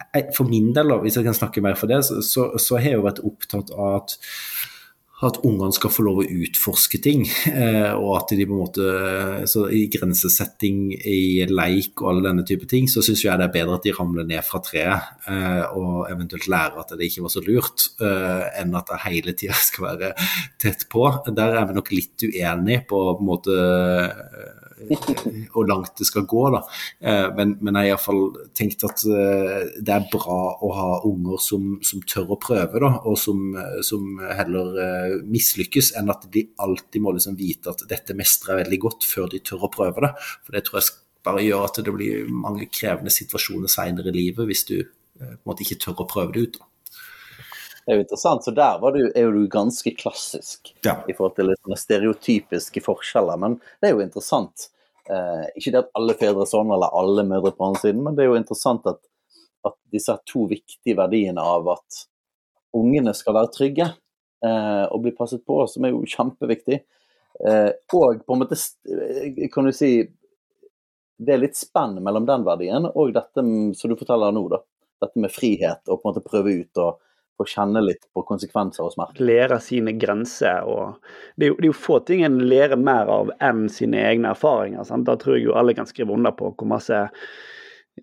jeg, 0.00 0.30
for 0.36 0.50
min 0.50 0.72
del, 0.76 0.96
hvis 1.04 1.20
jeg 1.20 1.28
kan 1.28 1.36
snakke 1.36 1.64
mer 1.64 1.78
for 1.80 1.90
det, 1.90 2.02
så, 2.08 2.20
så, 2.24 2.50
så 2.60 2.78
har 2.78 2.92
jeg 2.92 3.00
jo 3.00 3.06
vært 3.08 3.24
opptatt 3.32 3.72
av 3.76 4.02
at 4.02 4.18
at 5.26 5.38
ungene 5.44 5.74
skal 5.76 5.92
få 5.92 6.04
lov 6.06 6.22
å 6.22 6.28
utforske 6.44 7.00
ting. 7.04 7.26
Eh, 7.50 7.92
og 7.92 8.14
at 8.16 8.32
de 8.36 8.46
på 8.46 8.56
en 8.56 8.62
måte 8.62 8.86
så 9.50 9.66
I 9.68 9.82
grensesetting, 9.92 10.94
i 10.96 11.44
leik 11.50 12.00
og 12.00 12.12
alle 12.12 12.24
denne 12.30 12.44
type 12.48 12.68
ting, 12.70 12.88
så 12.88 13.04
syns 13.04 13.24
jeg 13.26 13.40
det 13.40 13.48
er 13.50 13.54
bedre 13.58 13.76
at 13.76 13.86
de 13.86 13.94
ramler 13.96 14.28
ned 14.28 14.44
fra 14.46 14.62
treet 14.64 15.28
eh, 15.28 15.64
og 15.76 16.08
eventuelt 16.10 16.48
lærer 16.50 16.80
at 16.80 16.96
det 16.96 17.10
ikke 17.10 17.26
var 17.26 17.34
så 17.34 17.44
lurt, 17.44 17.90
eh, 18.00 18.46
enn 18.62 18.74
at 18.78 18.88
det 18.92 19.02
hele 19.04 19.36
tida 19.36 19.58
skal 19.68 19.90
være 19.90 20.14
tett 20.60 20.88
på. 20.92 21.04
Der 21.28 21.60
er 21.60 21.68
vi 21.68 21.76
nok 21.76 21.92
litt 21.94 22.26
uenige 22.30 22.86
på, 22.88 23.04
på 23.12 23.20
en 23.20 23.30
måte 23.30 23.60
hvor 25.52 25.66
langt 25.68 25.98
det 25.98 26.06
skal 26.08 26.26
gå. 26.28 26.42
Da. 26.54 26.60
Eh, 27.00 27.26
men, 27.36 27.56
men 27.60 27.78
jeg 27.78 27.82
har 27.82 27.90
iallfall 27.94 28.22
tenkt 28.56 28.84
at 28.86 29.04
eh, 29.06 29.68
det 29.78 29.94
er 29.94 30.08
bra 30.12 30.38
å 30.60 30.72
ha 30.76 30.88
unger 31.08 31.42
som, 31.42 31.68
som 31.86 32.04
tør 32.08 32.34
å 32.36 32.40
prøve, 32.40 32.82
da, 32.82 32.92
og 33.08 33.18
som, 33.20 33.42
som 33.86 34.22
heller 34.38 34.80
eh, 34.84 35.18
mislykkes, 35.26 35.94
enn 36.00 36.12
at 36.12 36.26
de 36.32 36.46
alltid 36.62 37.04
må 37.04 37.14
liksom 37.16 37.38
vite 37.40 37.74
at 37.74 37.84
dette 37.90 38.16
mestrer 38.18 38.56
jeg 38.56 38.64
veldig 38.64 38.80
godt 38.86 39.08
før 39.08 39.30
de 39.32 39.42
tør 39.44 39.68
å 39.68 39.74
prøve 39.74 40.06
det. 40.06 40.14
For 40.46 40.56
det 40.56 40.64
tror 40.66 40.80
jeg 40.80 40.96
bare 41.26 41.44
gjør 41.44 41.66
at 41.68 41.84
det 41.84 41.94
blir 41.94 42.32
mange 42.32 42.70
krevende 42.72 43.12
situasjoner 43.12 43.70
senere 43.70 44.12
i 44.12 44.16
livet 44.22 44.48
hvis 44.48 44.66
du 44.70 44.78
på 45.20 45.26
en 45.26 45.48
måte 45.50 45.66
ikke 45.66 45.76
tør 45.82 46.06
å 46.06 46.08
prøve 46.08 46.32
det 46.32 46.44
ut. 46.46 46.60
Da. 46.60 46.69
Det 47.90 47.96
er 47.96 47.98
jo 47.98 48.04
interessant. 48.04 48.44
Så 48.46 48.52
der 48.54 48.76
du, 48.94 49.00
er 49.08 49.24
jo 49.24 49.30
du 49.34 49.46
ganske 49.50 49.90
klassisk 49.98 50.68
ja. 50.86 51.00
i 51.10 51.14
forhold 51.16 51.32
til 51.34 51.48
litt 51.50 51.80
stereotypiske 51.80 52.82
forskjeller. 52.84 53.40
Men 53.42 53.56
det 53.82 53.88
er 53.88 53.96
jo 53.96 54.04
interessant. 54.04 54.68
Eh, 55.10 55.48
ikke 55.58 55.72
det 55.74 55.80
at 55.80 55.90
alle 55.98 56.14
fedre 56.14 56.44
er 56.44 56.50
sånn, 56.52 56.70
eller 56.70 56.94
alle 56.94 57.24
mødre 57.26 57.50
på 57.56 57.66
andre 57.66 57.82
siden, 57.82 58.04
men 58.06 58.14
det 58.14 58.22
er 58.22 58.30
jo 58.30 58.38
interessant 58.38 58.86
at, 58.86 59.02
at 59.66 59.74
disse 59.90 60.14
to 60.30 60.44
viktige 60.52 60.94
verdiene 61.02 61.42
av 61.42 61.66
at 61.74 62.04
ungene 62.78 63.10
skal 63.18 63.40
være 63.40 63.50
trygge 63.58 63.88
eh, 63.90 64.86
og 64.86 65.02
bli 65.02 65.16
passet 65.18 65.42
på, 65.42 65.58
som 65.66 65.82
er 65.82 65.96
jo 65.96 66.06
kjempeviktig, 66.14 66.80
eh, 67.42 67.68
og 67.90 68.22
på 68.22 68.38
en 68.38 68.44
måte 68.44 68.62
eh, 68.86 69.42
kan 69.50 69.66
du 69.66 69.74
si 69.74 69.96
det 71.18 71.34
er 71.34 71.42
litt 71.42 71.58
spenn 71.58 71.98
mellom 71.98 72.30
den 72.30 72.46
verdien 72.46 72.86
og 72.86 73.10
dette 73.18 73.42
som 73.42 73.90
du 73.90 73.98
forteller 73.98 74.30
nå, 74.30 74.46
da. 74.54 74.62
Dette 75.02 75.26
med 75.26 75.34
frihet 75.34 75.88
og 75.88 75.98
på 75.98 76.06
en 76.06 76.12
måte 76.14 76.28
prøve 76.30 76.54
ut 76.62 76.86
og 76.86 77.02
få 77.40 77.48
kjenne 77.48 77.82
litt 77.84 78.04
på 78.14 78.24
konsekvenser 78.28 78.84
og 78.84 78.94
smerte. 78.94 79.24
Lære 79.24 79.60
sine 79.64 79.94
grenser. 79.98 80.66
og 80.68 81.00
Det 81.36 81.48
er 81.48 81.54
jo, 81.54 81.58
det 81.60 81.68
er 81.68 81.72
jo 81.72 81.78
få 81.86 82.00
ting 82.04 82.24
en 82.26 82.40
lærer 82.50 82.80
mer 82.80 83.10
av 83.12 83.32
enn 83.40 83.68
sine 83.72 84.02
egne 84.04 84.34
erfaringer. 84.34 84.84
Sant? 84.88 85.08
Da 85.08 85.16
tror 85.20 85.38
jeg 85.38 85.48
jo 85.48 85.56
alle 85.56 85.76
kan 85.78 85.88
skrive 85.88 86.14
under 86.16 86.36
på 86.36 86.52
hvor 86.52 86.68
masse 86.76 87.06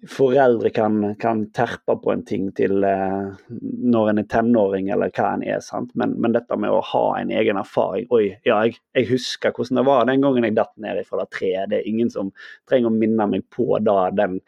foreldre 0.09 0.69
kan, 0.69 1.15
kan, 1.15 1.43
terpe 1.55 1.95
på 2.03 2.11
en 2.11 2.23
ting 2.27 2.49
til 2.55 2.83
eh, 2.85 3.29
når 3.49 4.11
en 4.11 4.21
er 4.21 4.27
tenåring, 4.29 4.89
eller 4.93 5.11
hva 5.15 5.31
en 5.33 5.43
er. 5.45 5.59
sant? 5.63 5.93
Men, 5.97 6.15
men, 6.21 6.35
dette 6.35 6.57
med 6.59 6.73
å 6.73 6.81
ha 6.91 7.03
en 7.19 7.31
egen 7.33 7.59
erfaring 7.59 8.05
Oi, 8.13 8.23
ja, 8.45 8.59
jeg, 8.65 8.77
jeg, 8.97 9.07
husker 9.11 9.55
hvordan 9.55 9.79
det 9.81 9.85
var 9.87 10.07
den 10.09 10.23
gangen 10.25 10.47
jeg 10.47 10.57
datt 10.57 10.73
ned 10.83 11.01
fra 11.07 11.21
det 11.23 11.29
treet. 11.35 11.71
Det 11.71 11.81
er 11.81 11.89
ingen 11.89 12.11
som 12.13 12.31
trenger 12.69 12.91
å 12.91 12.97
minne 12.97 13.29
meg 13.31 13.47
på 13.53 13.81
da, 13.83 13.97
den. 14.13 14.39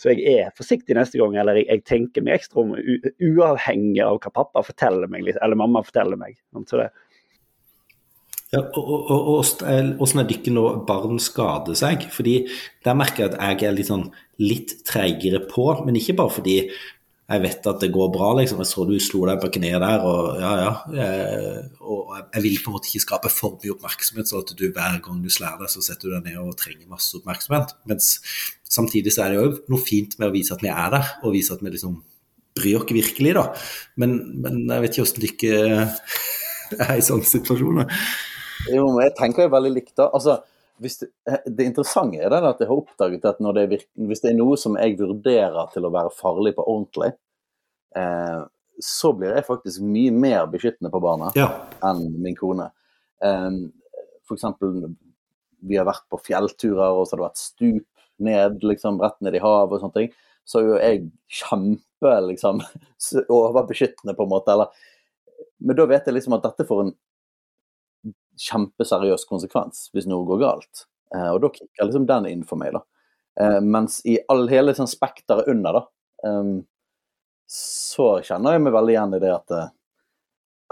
Så 0.00 0.14
jeg 0.14 0.24
er 0.44 0.54
forsiktig 0.56 0.96
neste 0.98 1.20
gang, 1.20 1.36
eller 1.40 1.60
jeg, 1.60 1.68
jeg 1.70 1.84
tenker 1.88 2.24
meg 2.24 2.40
ekstra 2.40 2.64
om, 2.64 2.74
uavhengig 2.74 4.02
av 4.04 4.20
hva 4.24 4.34
pappa 4.42 4.64
forteller 4.66 5.10
meg, 5.10 5.34
eller 5.36 5.58
mamma 5.58 5.84
forteller 5.86 6.20
meg. 6.20 6.38
Så 6.64 6.80
det, 6.80 6.90
ja, 8.54 8.62
og, 8.78 9.44
Hvordan 9.98 10.22
er 10.22 10.28
dere 10.30 10.54
når 10.54 10.80
barn 10.88 11.20
skader 11.22 11.78
seg? 11.78 12.08
Fordi 12.14 12.40
Der 12.84 12.98
merker 12.98 13.24
jeg 13.24 13.34
at 13.34 13.62
jeg 13.62 13.70
er 13.70 13.78
litt, 13.78 13.90
sånn, 13.90 14.10
litt 14.42 14.76
treigere 14.86 15.40
på, 15.48 15.70
men 15.86 15.96
ikke 15.98 16.16
bare 16.18 16.36
fordi 16.38 16.58
jeg 17.24 17.40
vet 17.40 17.66
at 17.70 17.80
det 17.80 17.88
går 17.92 18.10
bra. 18.12 18.34
liksom. 18.36 18.60
Jeg 18.60 18.68
så 18.68 18.84
du 18.84 18.98
slo 19.00 19.22
deg 19.28 19.40
på 19.40 19.48
kneet 19.56 19.80
der, 19.80 20.02
og 20.04 20.40
ja, 20.42 20.50
ja. 20.60 20.72
Jeg, 20.92 21.62
og 21.80 22.10
jeg 22.20 22.42
vil 22.44 22.58
på 22.60 22.70
en 22.70 22.76
måte 22.76 22.90
ikke 22.90 23.04
skape 23.06 23.30
for 23.32 23.56
mye 23.62 23.72
oppmerksomhet, 23.72 24.28
så 24.28 24.42
at 24.42 24.52
du 24.52 24.66
hver 24.66 24.98
gang 25.04 25.22
du 25.24 25.30
slår 25.32 25.56
deg, 25.62 25.72
så 25.72 25.84
setter 25.84 26.10
du 26.10 26.18
deg 26.18 26.28
ned 26.28 26.42
og 26.42 26.58
trenger 26.60 26.90
masse 26.92 27.16
oppmerksomhet. 27.16 27.72
Mens 27.88 28.18
samtidig 28.68 29.14
så 29.14 29.24
er 29.24 29.32
det 29.32 29.40
jo 29.40 29.54
noe 29.72 29.80
fint 29.80 30.18
med 30.18 30.28
å 30.28 30.34
vise 30.34 30.52
at 30.52 30.64
vi 30.64 30.72
er 30.72 30.92
der, 30.98 31.14
og 31.24 31.32
vise 31.36 31.56
at 31.56 31.64
vi 31.64 31.72
liksom 31.72 31.96
bryr 32.54 32.82
oss 32.82 32.92
virkelig, 32.92 33.34
da. 33.40 33.48
Men, 34.00 34.18
men 34.44 34.60
jeg 34.68 34.84
vet 34.84 34.98
ikke 34.98 35.08
hvordan 35.08 35.24
dere 35.40 36.84
er 36.90 37.00
i 37.00 37.08
sånne 37.08 37.32
situasjoner. 37.32 38.04
Jo, 38.72 38.88
men 38.92 39.04
jeg 39.06 39.14
tenker 39.18 39.44
jeg 39.44 39.52
veldig 39.52 39.72
likt 39.74 39.94
da. 39.98 40.08
Altså, 40.16 40.38
det, 40.82 40.90
det, 41.46 41.66
interessante 41.68 42.18
er 42.18 42.32
det 42.32 42.40
at 42.48 42.62
jeg 42.62 42.70
har 42.70 42.80
oppdaget 42.80 43.28
at 43.28 43.40
det 43.56 43.68
virker, 43.70 43.90
hvis 44.08 44.24
det 44.24 44.32
er 44.32 44.38
noe 44.38 44.58
som 44.60 44.78
jeg 44.80 44.98
vurderer 44.98 45.70
til 45.74 45.86
å 45.86 45.92
være 45.94 46.12
farlig 46.16 46.54
på 46.56 46.66
ordentlig, 46.66 47.12
eh, 47.98 48.42
så 48.82 49.12
blir 49.14 49.36
jeg 49.36 49.46
faktisk 49.46 49.84
mye 49.86 50.10
mer 50.10 50.48
beskyttende 50.50 50.90
på 50.90 51.02
barna 51.02 51.30
ja. 51.38 51.48
enn 51.86 52.08
min 52.24 52.36
kone. 52.38 52.70
Eh, 53.22 53.50
F.eks. 54.24 54.46
vi 55.64 55.78
har 55.78 55.86
vært 55.88 56.06
på 56.10 56.20
fjellturer, 56.26 56.96
og 56.96 57.06
så 57.06 57.14
har 57.14 57.20
det 57.20 57.28
vært 57.28 57.42
stup 57.42 57.90
ned, 58.24 58.62
liksom, 58.64 59.00
rett 59.02 59.20
ned 59.24 59.36
i 59.36 59.42
havet 59.42 59.78
og 59.78 59.84
sånne 59.84 59.98
ting. 60.00 60.12
Så 60.44 60.60
er 60.60 60.66
jo 60.66 60.76
jeg 60.80 61.04
kjempe 61.40 62.12
liksom, 62.28 62.60
overbeskyttende, 63.38 64.16
på 64.16 64.26
en 64.26 64.32
måte. 64.32 64.54
Eller, 64.54 64.90
men 65.62 65.78
da 65.78 65.86
vet 65.90 66.08
jeg 66.08 66.18
liksom 66.18 66.36
at 66.36 66.46
dette 66.46 66.66
får 66.68 66.82
en 66.84 66.94
kjempeseriøs 68.40 69.26
konsekvens 69.28 69.88
hvis 69.94 70.08
noe 70.10 70.26
går 70.28 70.42
galt. 70.42 70.84
Eh, 71.14 71.30
og 71.30 71.40
da 71.44 71.50
kicker 71.54 71.88
liksom 71.88 72.06
den 72.08 72.28
inn 72.30 72.44
for 72.48 72.60
meg, 72.60 72.74
da. 72.74 72.82
Eh, 73.40 73.60
mens 73.62 74.00
i 74.06 74.18
all, 74.30 74.46
hele 74.50 74.74
sånn 74.76 74.90
spekteret 74.90 75.48
under, 75.50 75.80
da, 75.80 76.28
um, 76.30 76.60
så 77.50 78.18
kjenner 78.24 78.56
jeg 78.56 78.64
meg 78.64 78.76
veldig 78.76 78.94
igjen 78.94 79.16
i 79.16 79.22
det 79.22 79.32
at, 79.34 79.54
eh, 79.54 79.72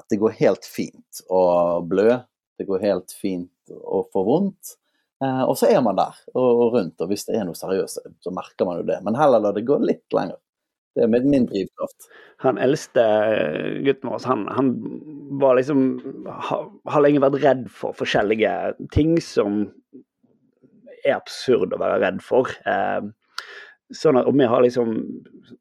at 0.01 0.07
det 0.11 0.21
går 0.23 0.39
helt 0.39 0.69
fint 0.69 1.25
å 1.31 1.43
blø. 1.87 2.21
Det 2.59 2.69
går 2.69 2.87
helt 2.87 3.15
fint 3.15 3.73
å 3.73 4.05
få 4.13 4.25
vondt. 4.27 4.77
Og 5.23 5.53
så 5.55 5.69
er 5.71 5.79
man 5.85 5.95
der 5.95 6.17
og 6.35 6.73
rundt, 6.75 6.97
og 6.99 7.11
hvis 7.13 7.29
det 7.29 7.37
er 7.39 7.45
noe 7.47 7.55
seriøst, 7.55 8.01
så 8.25 8.31
merker 8.35 8.67
man 8.67 8.81
jo 8.81 8.87
det. 8.89 8.97
Men 9.07 9.15
heller 9.15 9.39
la 9.39 9.53
det 9.55 9.63
gå 9.69 9.77
litt 9.79 10.03
lenger. 10.11 10.41
Det 10.93 11.05
er 11.07 11.13
min 11.25 11.47
drivkraft. 11.49 12.09
Han 12.45 12.59
eldste 12.61 13.05
gutten 13.87 14.11
vår, 14.13 14.25
han, 14.29 14.45
han 14.53 14.73
var 15.41 15.57
liksom 15.57 15.85
har, 16.27 16.67
har 16.93 17.05
lenge 17.05 17.23
vært 17.25 17.41
redd 17.45 17.67
for 17.73 17.97
forskjellige 17.97 18.53
ting 18.93 19.15
som 19.25 19.65
er 21.03 21.17
absurd 21.17 21.73
å 21.73 21.81
være 21.81 22.01
redd 22.05 22.21
for. 22.25 22.51
Eh, 22.69 23.09
sånn 23.97 24.21
at, 24.21 24.29
og 24.29 24.37
vi 24.39 24.49
har 24.49 24.65
liksom 24.65 24.97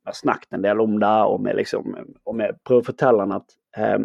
har 0.08 0.18
snakket 0.18 0.58
en 0.58 0.66
del 0.66 0.84
om 0.84 0.98
det, 1.02 1.18
og 1.28 1.46
vi, 1.46 1.56
liksom, 1.62 1.96
og 2.26 2.40
vi 2.40 2.50
prøver 2.68 2.84
å 2.84 2.90
fortelle 2.92 3.26
han 3.26 3.38
at 3.40 3.56
eh, 3.78 4.00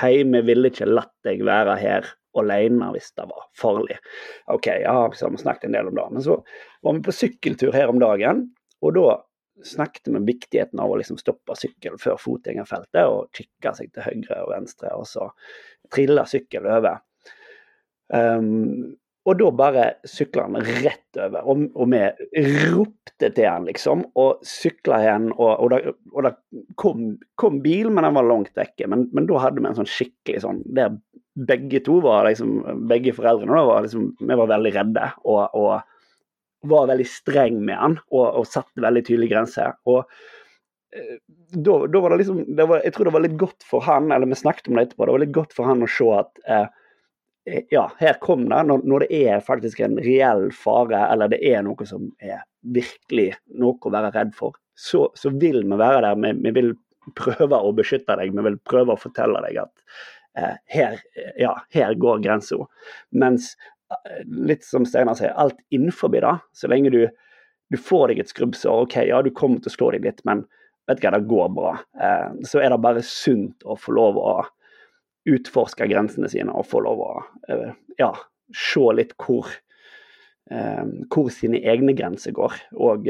hei, 0.00 0.14
vi 0.24 0.42
ville 0.46 0.72
ikke 0.72 0.88
latt 0.88 1.14
deg 1.26 1.44
være 1.46 1.76
her 1.80 2.12
alene 2.36 2.90
hvis 2.92 3.12
det 3.16 3.24
var 3.28 3.46
farlig. 3.56 3.96
OK, 4.52 4.68
ja, 4.82 4.96
så 5.12 5.26
har 5.26 5.32
vi 5.36 5.40
snakket 5.40 5.70
en 5.70 5.78
del 5.78 5.88
om 5.90 5.96
det. 5.96 6.08
Men 6.12 6.24
så 6.24 6.40
var 6.84 6.96
vi 6.96 7.04
på 7.06 7.14
sykkeltur 7.16 7.72
her 7.76 7.92
om 7.92 8.00
dagen, 8.02 8.48
og 8.84 8.96
da 8.96 9.06
snakket 9.64 10.08
om 10.12 10.26
viktigheten 10.26 10.80
av 10.82 10.92
å 10.92 10.98
liksom 11.00 11.18
stoppe 11.20 11.56
sykkelen 11.56 12.00
før 12.00 12.18
fotgjengerfeltet 12.20 13.08
og 13.08 13.32
kikke 13.36 13.72
seg 13.78 13.92
til 13.94 14.04
høyre 14.04 14.42
og 14.44 14.52
venstre, 14.52 14.92
og 14.96 15.08
så 15.08 15.30
trille 15.92 16.26
sykkelen 16.28 16.76
over. 16.76 17.02
Um, 18.12 18.96
og 19.26 19.40
da 19.40 19.48
bare 19.58 19.84
sykla 20.06 20.44
han 20.46 20.60
rett 20.84 21.18
over, 21.18 21.40
og, 21.42 21.64
og, 21.74 21.90
vi 21.90 22.44
ropte 22.70 23.30
til 23.34 23.48
han 23.48 23.66
liksom, 23.66 24.04
og 24.14 24.44
sykla 24.46 25.00
igjen. 25.02 25.32
Og, 25.34 25.50
og, 25.50 25.72
da, 25.72 25.94
og 26.12 26.28
da 26.28 26.32
kom, 26.78 27.08
kom, 27.40 27.58
bil, 27.64 27.90
men 27.90 28.06
den 28.06 28.14
var 28.20 28.28
langt 28.28 28.52
vekke. 28.54 28.86
Men, 28.92 29.08
men, 29.16 29.26
da 29.26 29.42
hadde 29.42 29.64
vi 29.64 29.70
en 29.72 29.80
sånn 29.80 29.90
skikkelig 29.90 30.44
sånn 30.44 30.62
der 30.78 30.94
begge 31.36 31.82
to 31.84 31.98
var 32.04 32.28
liksom, 32.28 32.60
begge 32.88 33.12
foreldrene 33.16 33.58
da 33.58 33.66
var 33.66 33.82
liksom, 33.84 34.06
vi 34.22 34.38
var 34.38 34.52
veldig 34.54 34.72
redde. 34.78 35.10
og, 35.26 35.74
var 36.62 36.88
veldig 36.90 37.06
streng 37.10 37.60
med 37.64 37.78
han 37.78 37.98
og, 38.10 38.24
og 38.40 38.48
satte 38.48 38.82
veldig 38.84 39.04
tydelige 39.06 39.34
grenser. 39.34 39.76
Og 39.90 40.02
eh, 40.96 41.18
da, 41.52 41.76
var 42.00 42.14
det 42.14 42.22
liksom 42.22 42.42
det 42.56 42.66
var, 42.70 42.82
Jeg 42.84 42.96
tror 42.96 43.08
det 43.08 43.14
var 43.18 43.24
litt 43.26 43.38
godt 43.40 43.66
for 43.68 43.84
han, 43.86 44.10
eller 44.12 44.30
vi 44.30 44.38
snakket 44.40 44.70
om 44.70 44.78
det 44.78 44.88
etterpå, 44.88 45.06
det 45.06 45.16
var 45.16 45.24
litt 45.26 45.36
godt 45.36 45.56
for 45.56 45.70
han 45.70 45.84
å 45.84 45.90
se 45.90 46.10
at 46.16 46.42
eh, 46.48 46.66
ja, 47.70 47.92
her 47.98 48.18
kom 48.22 48.48
det. 48.48 48.62
Når, 48.68 48.82
når, 48.84 49.06
det 49.06 49.20
er 49.30 49.44
faktisk 49.44 49.80
en 49.84 49.98
reell 50.02 50.48
fare, 50.54 51.04
eller 51.12 51.30
det 51.30 51.40
er 51.46 51.62
noe 51.66 51.86
som 51.86 52.08
er 52.18 52.42
virkelig 52.74 53.30
noe 53.54 53.78
å 53.78 53.94
være 53.94 54.10
redd 54.16 54.34
for, 54.34 54.56
så, 54.74 55.06
så 55.14 55.30
vil 55.30 55.62
vi 55.62 55.78
være 55.78 56.02
der. 56.02 56.18
Vi, 56.24 56.34
vi, 56.42 56.54
vil 56.58 56.74
prøve 57.16 57.60
å 57.62 57.72
beskytte 57.76 58.18
deg, 58.18 58.34
vi 58.34 58.46
vil 58.48 58.58
prøve 58.66 58.96
å 58.96 59.00
fortelle 59.00 59.42
deg 59.46 59.62
at 59.62 59.72
eh, 60.38 60.56
her, 60.74 60.98
ja, 61.38 61.54
her 61.74 61.94
går 62.02 62.24
grensa. 62.26 62.58
Mens 63.14 63.52
eh, 63.54 63.75
litt 64.26 64.64
som 64.66 64.86
Steinar 64.86 65.16
sier, 65.18 65.34
alt 65.38 65.58
innenfor 65.74 66.10
det, 66.14 66.36
så 66.56 66.70
lenge 66.70 66.92
du, 66.94 67.00
du 67.70 67.78
får 67.78 68.10
deg 68.10 68.22
et 68.22 68.32
skrubbsår, 68.32 68.86
OK, 68.86 68.98
ja, 69.08 69.22
du 69.22 69.32
kommer 69.34 69.62
til 69.62 69.72
å 69.72 69.76
slå 69.76 69.90
deg 69.94 70.06
litt, 70.06 70.22
men 70.28 70.44
vet 70.86 71.02
du 71.02 71.06
hva, 71.06 71.14
det 71.16 71.30
går 71.30 71.52
bra. 71.54 71.74
Eh, 72.02 72.28
så 72.46 72.62
er 72.62 72.72
det 72.72 72.82
bare 72.82 73.04
sunt 73.06 73.66
å 73.66 73.78
få 73.78 73.94
lov 73.96 74.18
å 74.22 74.32
utforske 75.26 75.88
grensene 75.90 76.30
sine 76.30 76.54
og 76.54 76.68
få 76.70 76.84
lov 76.86 77.02
å 77.02 77.12
eh, 77.50 77.70
ja, 77.98 78.12
se 78.54 78.84
litt 78.94 79.16
hvor, 79.22 79.50
eh, 80.50 80.82
hvor 81.12 81.30
sine 81.34 81.62
egne 81.66 81.96
grenser 81.98 82.34
går, 82.36 82.58
og, 82.78 83.08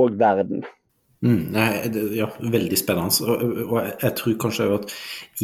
og 0.00 0.20
verden. 0.20 0.64
Mm, 1.20 1.50
nei, 1.52 1.66
ja, 2.16 2.30
veldig 2.40 2.78
spennende. 2.80 3.26
Og, 3.28 3.58
og 3.66 3.90
jeg 3.90 4.14
tror 4.16 4.38
kanskje 4.40 4.70
at 4.78 4.94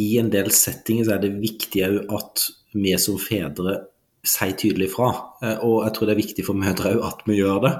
i 0.01 0.07
en 0.17 0.31
del 0.33 0.49
settinger 0.49 1.05
så 1.05 1.17
er 1.17 1.27
det 1.27 1.37
viktig 1.37 1.85
at 1.85 2.47
vi 2.73 2.95
som 3.01 3.19
fedre 3.21 3.83
sier 4.27 4.55
tydelig 4.59 4.91
fra. 4.93 5.09
Og 5.65 5.81
jeg 5.85 5.95
tror 5.95 6.09
det 6.09 6.15
er 6.15 6.21
viktig 6.21 6.45
for 6.47 6.59
mødre 6.59 6.93
òg 6.95 7.03
at 7.07 7.25
vi 7.29 7.39
gjør 7.39 7.59
det. 7.65 7.73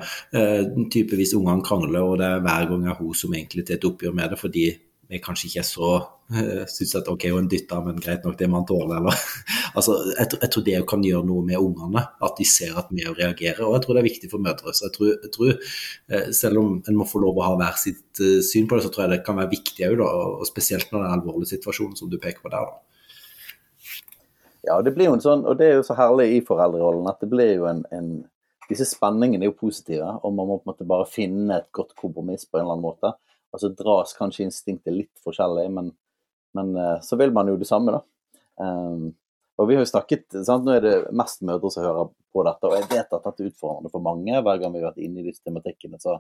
Typevis 0.94 1.36
ungene 1.38 1.66
krangler, 1.66 2.02
og 2.04 2.20
det 2.22 2.28
er 2.32 2.44
hver 2.46 2.70
gang 2.72 2.88
er 2.88 3.00
hun 3.00 3.16
som 3.18 3.36
egentlig 3.36 3.68
tar 3.68 3.80
et 3.80 3.90
oppgjør 3.90 4.16
med 4.18 4.34
det 4.34 4.42
fordi 4.42 4.68
vi 5.08 5.20
kanskje 5.24 5.48
ikke 5.48 5.62
er 5.62 5.68
så 5.68 5.90
uh, 6.04 6.64
syns 6.68 6.96
at 7.00 7.08
OK, 7.12 7.30
hun 7.32 7.48
dytter, 7.52 7.80
men 7.86 8.00
greit 8.04 8.26
nok, 8.28 8.36
det 8.40 8.50
man 8.52 8.66
tåler, 8.68 9.00
eller 9.00 9.16
Altså, 9.78 9.96
jeg, 10.18 10.32
jeg, 10.42 10.50
tror 10.52 10.66
det 10.66 10.80
kan 10.90 11.04
gjøre 11.06 11.28
noe 11.28 11.46
med 11.46 11.62
ungene, 11.62 12.02
at 12.26 12.40
de 12.40 12.48
ser 12.50 12.76
at 12.82 12.90
vi 12.90 13.06
reagerer. 13.06 13.62
Og 13.68 13.76
jeg 13.76 13.84
tror 13.84 13.94
det 13.94 14.02
er 14.02 14.08
viktig 14.08 14.30
for 14.32 14.42
mødre. 14.42 14.74
Så 14.74 14.88
jeg 14.88 14.96
tror, 14.96 15.12
jeg 15.12 15.34
tror 15.36 16.32
selv 16.34 16.62
om 16.64 16.72
en 16.82 16.98
må 16.98 17.06
få 17.06 17.22
lov 17.22 17.38
å 17.38 17.46
ha 17.46 17.52
hver 17.60 17.78
sitt 17.78 18.24
syn 18.48 18.66
på 18.66 18.80
det, 18.80 18.88
så 18.88 18.92
tror 18.94 19.06
jeg 19.06 19.14
det 19.14 19.20
kan 19.28 19.38
være 19.38 19.52
viktig 19.54 19.86
òg, 19.92 20.02
og 20.02 20.48
spesielt 20.50 20.90
når 20.90 21.04
det 21.04 21.06
er 21.06 21.12
en 21.12 21.20
alvorlig 21.20 21.52
situasjon 21.52 21.94
som 22.00 22.10
du 22.10 22.18
peker 22.18 22.42
på 22.42 22.50
der. 22.56 22.66
da. 22.66 22.87
Ja, 24.68 24.82
det 24.84 24.92
blir 24.96 25.08
jo 25.08 25.16
en 25.16 25.24
sånn, 25.24 25.46
og 25.48 25.60
det 25.60 25.70
er 25.70 25.78
jo 25.78 25.86
så 25.88 25.96
herlig 25.98 26.28
i 26.36 26.42
foreldrerollen 26.46 27.08
at 27.10 27.22
det 27.24 27.30
blir 27.32 27.54
jo 27.56 27.70
en, 27.70 27.86
en 27.96 28.18
Disse 28.68 28.84
spenningene 28.84 29.46
er 29.46 29.48
jo 29.48 29.62
positive, 29.62 30.10
og 30.28 30.34
man 30.36 30.50
må 30.50 30.58
på 30.58 30.68
en 30.68 30.74
måte 30.74 30.88
bare 30.88 31.06
finne 31.08 31.56
et 31.56 31.70
godt 31.72 31.94
kompromiss 31.96 32.42
på 32.44 32.58
en 32.58 32.66
eller 32.66 32.74
annen 32.76 32.84
måte. 32.84 33.14
Og 33.56 33.62
så 33.62 33.70
dras 33.72 34.12
kanskje 34.18 34.44
instinktet 34.44 34.92
litt 34.92 35.22
forskjellig, 35.24 35.70
men, 35.72 35.94
men 36.58 36.74
eh, 36.76 36.98
så 37.00 37.16
vil 37.16 37.32
man 37.32 37.48
jo 37.48 37.56
det 37.62 37.70
samme, 37.70 37.96
da. 37.96 38.02
Um, 38.60 39.14
og 39.58 39.70
vi 39.70 39.78
har 39.78 39.86
jo 39.86 39.90
snakket, 39.90 40.28
sant? 40.46 40.68
Nå 40.68 40.76
er 40.76 40.84
det 40.84 40.96
mest 41.16 41.42
mødre 41.48 41.72
som 41.74 41.86
hører 41.86 42.12
på 42.36 42.44
dette, 42.46 42.70
og 42.70 42.76
jeg 42.76 42.90
vet 42.92 43.16
at 43.16 43.24
dette 43.24 43.46
er 43.46 43.54
utfordrende 43.54 43.94
for 43.94 44.04
mange. 44.04 44.36
Hver 44.36 44.60
gang 44.62 44.76
vi 44.76 44.84
har 44.84 44.92
vært 44.92 45.02
inne 45.08 45.24
i 45.24 45.30
disse 45.30 45.48
tematikkene, 45.48 46.02
så, 46.04 46.20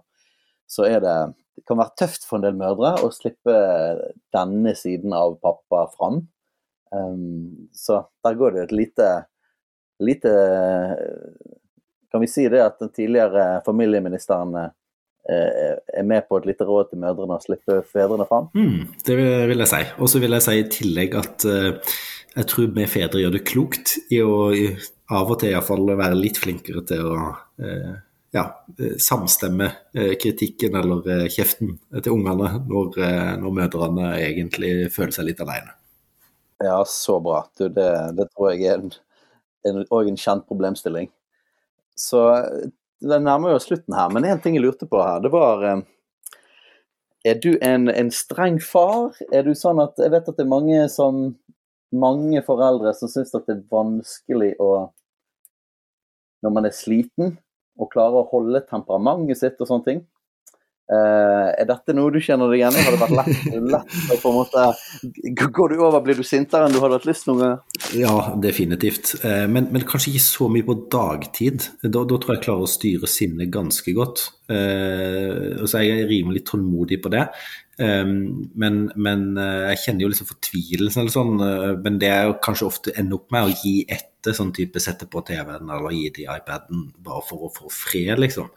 så 0.71 0.88
er 0.88 1.03
det 1.03 1.17
Det 1.57 1.65
kan 1.65 1.79
være 1.79 1.97
tøft 1.97 2.25
for 2.29 2.38
en 2.38 2.45
del 2.45 2.57
mødre 2.57 2.95
å 3.01 3.12
slippe 3.13 3.53
denne 4.33 4.73
siden 4.77 5.13
av 5.17 5.39
pappa 5.41 5.88
fram. 5.93 6.23
Um, 6.91 7.67
så 7.76 8.04
der 8.23 8.38
går 8.39 8.56
det 8.56 8.62
et 8.67 8.76
lite, 8.76 9.08
lite 10.00 10.32
Kan 12.12 12.23
vi 12.23 12.30
si 12.32 12.45
det 12.47 12.62
at 12.63 12.78
den 12.80 12.93
tidligere 12.95 13.62
familieministeren 13.65 14.56
Eh, 15.30 15.76
er 16.00 16.04
med 16.08 16.23
på 16.30 16.38
et 16.39 16.45
lite 16.47 16.63
råd 16.63 16.88
til 16.88 17.02
mødrene 17.02 17.36
å 17.36 17.43
slippe 17.43 17.82
fedrene 17.91 18.23
fram? 18.30 18.45
Mm, 18.56 18.93
det 19.04 19.15
vil 19.50 19.60
jeg 19.60 19.69
si. 19.73 19.80
Og 20.00 20.08
så 20.08 20.21
vil 20.23 20.36
jeg 20.38 20.45
si 20.45 20.54
i 20.56 20.67
tillegg 20.71 21.17
at 21.19 21.43
uh, 21.43 21.95
jeg 22.38 22.47
tror 22.47 22.69
vi 22.78 22.86
fedre 22.88 23.23
gjør 23.26 23.34
det 23.36 23.41
klokt 23.50 23.97
i 24.13 24.21
å 24.23 24.38
i, 24.56 24.69
av 25.12 25.34
og 25.34 25.41
til 25.41 25.52
iallfall 25.52 25.84
være 26.00 26.15
litt 26.15 26.39
flinkere 26.39 26.86
til 26.88 27.04
å 27.12 27.17
uh, 27.34 27.91
ja, 28.36 28.45
samstemme 29.02 29.67
kritikken 30.21 30.76
eller 30.78 31.28
kjeften 31.32 31.76
til 31.95 32.12
ungene 32.13 32.52
når, 32.67 32.97
når, 33.41 33.54
mødrene 33.56 34.10
egentlig 34.19 34.91
føler 34.93 35.15
seg 35.15 35.30
litt 35.30 35.41
alene. 35.41 35.73
Ja, 36.63 36.84
så 36.86 37.20
bra. 37.20 37.46
Du, 37.58 37.67
det, 37.70 37.89
det, 38.17 38.30
tror 38.34 38.52
jeg 38.54 38.65
er 38.65 38.82
en, 38.82 38.91
en, 39.67 39.84
en 39.86 40.17
kjent 40.17 40.48
problemstilling. 40.50 41.12
Så 41.98 42.24
det 43.02 43.20
nærmer 43.22 43.54
jo 43.54 43.62
slutten 43.62 43.93
her, 43.93 44.10
men 44.13 44.26
én 44.26 44.41
ting 44.41 44.58
jeg 44.58 44.65
lurte 44.65 44.89
på 44.89 45.02
her, 45.02 45.22
det 45.22 45.32
var 45.34 45.63
eh, 45.65 45.82
Er 47.26 47.39
du 47.41 47.58
en, 47.62 47.89
en, 47.89 48.12
streng 48.12 48.60
far? 48.63 49.17
Er 49.34 49.43
du 49.46 49.54
sånn 49.58 49.82
at 49.84 49.98
Jeg 50.02 50.13
vet 50.13 50.30
at 50.30 50.38
det 50.38 50.46
er 50.46 50.54
mange 50.54 50.86
som 50.89 51.36
mange 51.93 52.41
foreldre 52.43 52.91
som 52.98 53.10
syns 53.12 53.36
at 53.38 53.46
det 53.48 53.58
er 53.58 53.67
vanskelig 53.72 54.56
å 54.60 54.89
Når 56.43 56.54
man 56.54 56.67
er 56.70 56.74
sliten, 56.76 57.38
å 57.78 57.88
klare 57.89 58.22
å 58.22 58.30
holde 58.32 58.62
temperamentet 58.70 59.39
sitt 59.39 59.62
og 59.62 59.70
sånne 59.70 59.86
ting. 59.86 60.02
Uh, 60.88 61.52
er 61.52 61.65
dette 61.67 61.91
noe 61.91 62.13
du 62.15 62.21
kjenner 62.23 62.47
deg 62.47 62.62
igjen 62.62 62.78
i? 62.80 62.84
Har 62.86 62.95
det 62.95 63.02
vært 63.02 63.15
lett, 63.17 63.89
lett 64.08 64.21
på 64.21 64.32
en 64.32 64.38
måte 64.38 64.62
Går 65.36 65.73
du 65.73 65.82
over, 65.82 66.00
blir 66.06 66.15
du 66.15 66.23
sintere 66.23 66.63
enn 66.63 66.71
du 66.71 66.80
hadde 66.80 66.95
hatt 67.02 67.08
lyst 67.10 67.28
noen 67.28 67.41
gang? 67.43 67.58
Ja, 68.00 68.13
definitivt. 68.39 69.17
Uh, 69.19 69.43
men, 69.52 69.67
men, 69.73 69.84
kanskje 69.88 70.13
ikke 70.13 70.23
så 70.23 70.47
mye 70.52 70.67
på 70.67 70.78
dagtid. 70.93 71.67
Da, 71.84 72.06
da 72.08 72.08
tror 72.08 72.34
jeg 72.34 72.39
jeg 72.39 72.45
klarer 72.47 72.67
å 72.67 72.71
styre 72.71 73.12
sinnet 73.12 73.52
ganske 73.52 73.95
godt. 73.97 74.30
Uh, 74.47 75.65
så 75.67 75.84
jeg 75.84 76.06
er 76.06 76.12
rimelig 76.12 76.45
tålmodig 76.47 77.02
på 77.04 77.12
det. 77.12 77.28
Um, 77.77 78.49
men, 78.57 78.87
men 78.97 79.25
jeg 79.37 79.81
kjenner 79.83 80.05
jo 80.05 80.11
liksom 80.11 80.29
fortvilelsen 80.31 81.03
eller 81.03 81.13
sånn. 81.13 81.33
men 81.83 81.99
det 82.01 82.09
jo 82.29 82.37
kanskje 82.43 82.69
ofte 82.69 82.93
ender 82.97 83.19
opp 83.19 83.33
med 83.35 83.45
å 83.45 83.57
gi 83.61 83.75
etter 83.85 84.33
sånn 84.33 84.53
type 84.55 84.81
sette 84.81 85.05
på 85.07 85.21
TV-en 85.27 85.69
eller 85.69 85.93
gi 85.93 86.09
de 86.15 86.25
iPaden 86.33 86.87
bare 87.05 87.21
for 87.27 87.47
å 87.47 87.51
få 87.53 87.69
fred, 87.71 88.17
liksom. 88.19 88.49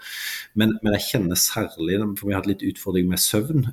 Men, 0.59 0.73
men, 0.81 0.97
jeg 0.97 1.07
kjenner 1.11 1.39
særlig, 1.39 2.01
for 2.17 2.31
vi 2.31 2.35
har 2.35 2.43
hatt 2.43 2.51
litt 2.51 2.65
utfordring 2.73 3.11
med 3.13 3.23
søvn. 3.23 3.69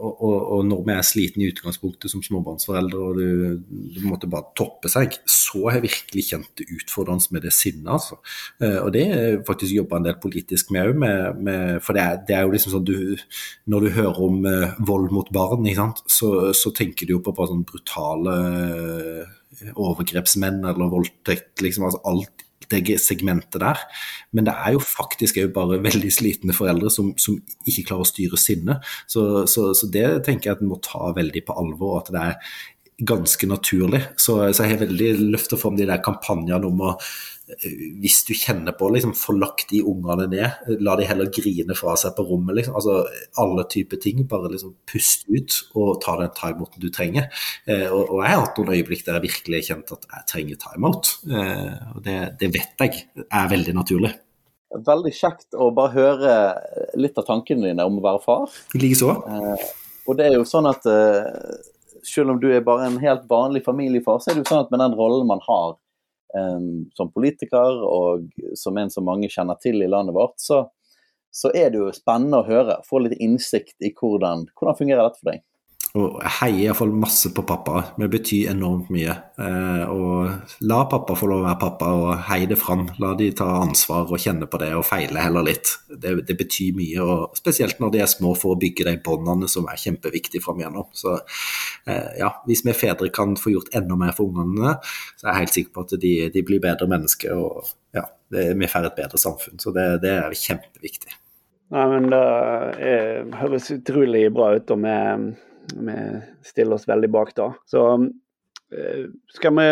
Og, 0.00 0.20
og, 0.54 0.60
når 0.64 0.84
vi 0.86 0.94
er 0.94 1.04
slitne 1.04 1.44
i 1.44 1.50
utgangspunktet 1.52 2.12
som 2.12 2.22
småbarnsforeldre, 2.24 3.00
og 3.04 3.18
du, 3.20 4.00
måtte 4.06 4.30
bare 4.30 4.54
toppe 4.56 4.88
seg, 4.88 5.18
så 5.28 5.66
har 5.66 5.78
jeg 5.78 5.86
virkelig 5.88 6.24
kjent 6.30 6.50
det 6.60 6.68
utfordrende 6.78 7.34
med 7.36 7.44
det 7.44 7.52
sinnet. 7.54 7.90
Altså. 7.92 8.20
Uh, 8.62 8.78
og 8.86 8.90
det 8.96 9.04
er 9.12 9.40
faktisk 9.46 9.76
jobba 9.76 10.00
en 10.00 10.08
del 10.08 10.18
politisk 10.22 10.72
med 10.74 10.88
òg, 10.88 11.04
for 11.84 11.96
det 11.96 12.04
er, 12.04 12.20
det 12.28 12.36
er, 12.36 12.46
jo 12.46 12.54
liksom 12.54 12.74
sånn 12.74 12.86
du 12.88 12.96
Når 13.70 13.84
du 13.84 13.90
hører 13.94 14.20
om 14.24 14.40
uh, 14.46 14.78
vold 14.88 15.10
mot 15.14 15.28
barn, 15.34 15.68
så, 16.06 16.52
så, 16.56 16.72
tenker 16.74 17.06
du 17.06 17.16
jo 17.16 17.24
på 17.24 17.34
bare 17.36 17.52
sånn 17.52 17.66
brutale 17.68 18.36
uh, 18.40 19.72
overgrepsmenn 19.74 20.62
eller 20.64 20.92
voldtekt, 20.92 21.60
liksom, 21.64 21.88
altså 21.88 22.00
alt 22.08 22.46
det 22.70 22.98
segmentet 23.02 23.60
der. 23.62 23.80
Men 24.32 24.46
det 24.48 24.54
er 24.54 24.76
jo 24.76 24.82
faktisk 24.84 25.40
òg 25.42 25.52
bare 25.56 25.80
veldig 25.84 26.10
slitne 26.14 26.56
foreldre 26.56 26.90
som, 26.92 27.12
som 27.20 27.38
ikke 27.66 27.88
klarer 27.90 28.06
å 28.06 28.10
styre 28.10 28.40
sinnet. 28.40 28.90
Så, 29.10 29.46
så, 29.50 29.70
så, 29.76 29.90
det 29.92 30.22
tenker 30.26 30.50
jeg 30.50 30.58
at 30.58 30.64
en 30.64 30.70
må 30.72 30.80
ta 30.84 31.12
veldig 31.16 31.44
på 31.46 31.56
alvor, 31.60 32.00
at 32.00 32.12
det 32.14 32.26
er 32.32 32.54
ganske 33.06 33.48
naturlig. 33.48 34.02
Så, 34.16 34.38
så 34.52 34.64
jeg 34.64 34.76
har 34.76 34.86
veldig 34.86 35.12
løfta 35.32 35.58
fram 35.60 35.76
de 35.78 35.88
der 35.88 36.02
kampanjene 36.04 36.68
om 36.68 36.88
å 36.90 36.96
hvis 38.00 38.20
du 38.28 38.32
kjenner 38.36 38.74
på 38.78 38.88
liksom, 38.94 39.12
få 39.16 39.34
lagt 39.38 39.70
de 39.72 39.80
ungene 39.86 40.26
ned, 40.30 40.70
la 40.84 40.96
de 40.98 41.06
heller 41.08 41.30
grine 41.34 41.74
fra 41.78 41.96
seg 41.98 42.14
på 42.16 42.24
rommet. 42.28 42.54
Liksom. 42.58 42.76
Altså, 42.78 43.00
alle 43.42 43.64
typer 43.70 44.00
ting. 44.02 44.22
Bare 44.30 44.52
liksom 44.52 44.74
pust 44.90 45.26
ut 45.30 45.56
og 45.78 46.00
ta 46.04 46.16
den 46.20 46.32
timeouten 46.36 46.82
du 46.82 46.88
trenger. 46.94 47.28
Eh, 47.66 47.86
og, 47.88 48.04
og, 48.06 48.22
jeg 48.22 48.34
har 48.34 48.44
hatt 48.44 48.60
noen 48.60 48.74
øyeblikk 48.76 49.04
der 49.06 49.18
jeg 49.18 49.26
virkelig 49.28 49.60
har 49.60 49.68
kjent 49.70 49.94
at 49.96 50.08
jeg 50.14 50.28
trenger 50.34 50.62
timeout. 50.66 51.12
Eh, 51.30 51.94
og 51.94 52.02
det, 52.06 52.18
det, 52.40 52.52
vet 52.54 52.86
jeg 52.86 53.26
er 53.26 53.52
veldig 53.54 53.76
naturlig. 53.76 54.14
Veldig 54.70 55.14
kjekt 55.16 55.58
å 55.58 55.72
bare 55.74 55.94
høre 55.96 56.34
litt 57.00 57.18
av 57.18 57.26
tankene 57.26 57.70
dine 57.70 57.86
om 57.88 57.98
å 57.98 58.06
være 58.06 58.24
far. 58.26 58.58
Likeså. 58.78 59.16
Eh, 59.26 59.68
og 60.06 60.18
det 60.18 60.30
er 60.30 60.38
jo 60.38 60.46
sånn 60.48 60.70
at 60.70 60.86
eh, 60.90 61.58
selv 62.06 62.34
om 62.34 62.40
du 62.40 62.48
er 62.52 62.64
bare 62.66 62.88
en 62.88 62.98
helt 63.02 63.26
vanlig 63.30 63.64
familiefar, 63.66 64.20
så 64.20 64.30
er 64.30 64.38
det 64.38 64.44
jo 64.44 64.50
sånn 64.52 64.64
at 64.66 64.74
med 64.74 64.82
den 64.82 64.96
rollen 64.98 65.28
man 65.30 65.42
har 65.46 65.78
som 66.94 67.08
politiker 67.10 67.80
og 67.82 68.28
som 68.54 68.76
en 68.78 68.90
som 68.90 69.06
mange 69.06 69.30
kjenner 69.30 69.58
til 69.62 69.82
i 69.82 69.88
landet 69.90 70.14
vårt, 70.14 70.36
så, 70.38 70.62
så 71.30 71.50
er 71.50 71.72
det 71.72 71.80
jo 71.80 71.92
spennende 71.94 72.42
å 72.42 72.46
høre. 72.46 72.78
Få 72.86 73.02
litt 73.02 73.18
innsikt 73.18 73.76
i 73.82 73.92
hvordan, 73.96 74.46
hvordan 74.54 74.78
fungerer 74.78 75.08
dette 75.08 75.22
for 75.22 75.32
deg. 75.32 75.42
Og 75.98 76.20
jeg 76.22 76.30
heier 76.36 76.60
iallfall 76.68 76.92
masse 76.94 77.32
på 77.34 77.42
pappa. 77.42 77.80
Det 77.98 78.06
betyr 78.12 78.52
enormt 78.52 78.92
mye. 78.94 79.10
Eh, 79.42 79.90
og 79.90 80.60
la 80.70 80.84
pappa 80.90 81.16
få 81.18 81.26
lov 81.26 81.40
å 81.42 81.46
være 81.48 81.58
pappa, 81.58 81.88
og 81.98 82.12
hei 82.28 82.44
det 82.50 82.60
fram. 82.60 82.84
La 83.02 83.10
de 83.18 83.26
ta 83.34 83.48
ansvar 83.58 84.06
og 84.06 84.22
kjenne 84.22 84.46
på 84.50 84.60
det, 84.62 84.68
og 84.78 84.86
feile 84.86 85.24
heller 85.24 85.48
litt. 85.48 85.72
Det, 85.90 86.12
det 86.28 86.36
betyr 86.38 86.78
mye, 86.78 87.02
og 87.02 87.40
spesielt 87.40 87.82
når 87.82 87.96
de 87.96 88.04
er 88.04 88.12
små, 88.12 88.36
for 88.38 88.54
å 88.54 88.60
bygge 88.62 88.86
de 88.86 88.94
båndene 89.02 89.50
som 89.50 89.66
er 89.66 89.82
kjempeviktige 89.82 90.44
fram 90.44 90.62
igjennom. 90.62 90.86
Så 90.94 91.16
eh, 91.18 92.14
ja, 92.22 92.30
hvis 92.46 92.62
vi 92.68 92.76
fedre 92.84 93.10
kan 93.10 93.34
få 93.40 93.56
gjort 93.56 93.74
enda 93.74 93.98
mer 93.98 94.14
for 94.14 94.30
ungene, 94.30 94.76
så 95.18 95.26
er 95.26 95.32
jeg 95.32 95.42
helt 95.42 95.58
sikker 95.58 95.74
på 95.74 95.86
at 95.88 95.98
de, 96.06 96.14
de 96.30 96.46
blir 96.46 96.62
bedre 96.62 96.86
mennesker, 96.94 97.34
og 97.34 97.74
ja, 97.98 98.06
det, 98.30 98.52
vi 98.62 98.70
får 98.70 98.92
et 98.92 99.02
bedre 99.02 99.18
samfunn. 99.18 99.58
Så 99.58 99.74
det, 99.74 99.90
det 100.06 100.14
er 100.22 100.40
kjempeviktig. 100.46 101.18
Nei, 101.74 101.84
men 101.90 102.10
Det 102.14 103.38
høres 103.42 103.70
utrolig 103.74 104.28
bra 104.34 104.54
ut. 104.54 104.70
og 104.70 104.84
med 104.86 105.32
vi 105.76 105.96
stiller 106.46 106.76
oss 106.76 106.88
veldig 106.88 107.10
bak 107.12 107.32
da. 107.36 107.50
Så 107.70 107.84
eh, 108.74 109.06
skal 109.34 109.56
vi 109.58 109.68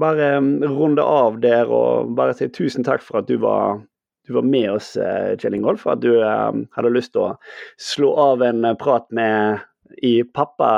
bare 0.00 0.32
runde 0.68 1.04
av 1.04 1.40
der 1.42 1.70
og 1.72 2.14
bare 2.18 2.36
si 2.36 2.50
tusen 2.52 2.86
takk 2.86 3.04
for 3.04 3.22
at 3.22 3.30
du 3.30 3.38
var, 3.42 3.80
du 4.28 4.34
var 4.36 4.46
med 4.46 4.70
oss, 4.76 4.92
Kjell 5.40 5.56
Ingolf. 5.56 5.86
At 5.88 6.02
du 6.04 6.12
hadde 6.20 6.94
lyst 6.94 7.14
til 7.16 7.30
å 7.30 7.36
slå 7.80 8.12
av 8.20 8.44
en 8.46 8.72
prat 8.80 9.08
med 9.16 9.64
i 10.04 10.20
pappa, 10.24 10.72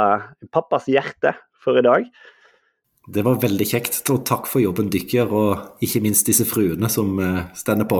pappas 0.55 0.87
hjerte 0.89 1.35
for 1.63 1.81
i 1.81 1.85
dag. 1.85 2.07
Det 3.13 3.25
var 3.27 3.41
veldig 3.43 3.67
kjekt, 3.67 4.05
og 4.15 4.23
takk 4.29 4.47
for 4.47 4.63
jobben 4.63 4.87
dykker, 4.95 5.27
og 5.35 5.83
ikke 5.83 6.05
minst 6.05 6.31
disse 6.31 6.47
fruene 6.47 6.87
som 6.93 7.19
stender 7.59 7.91
på. 7.91 7.99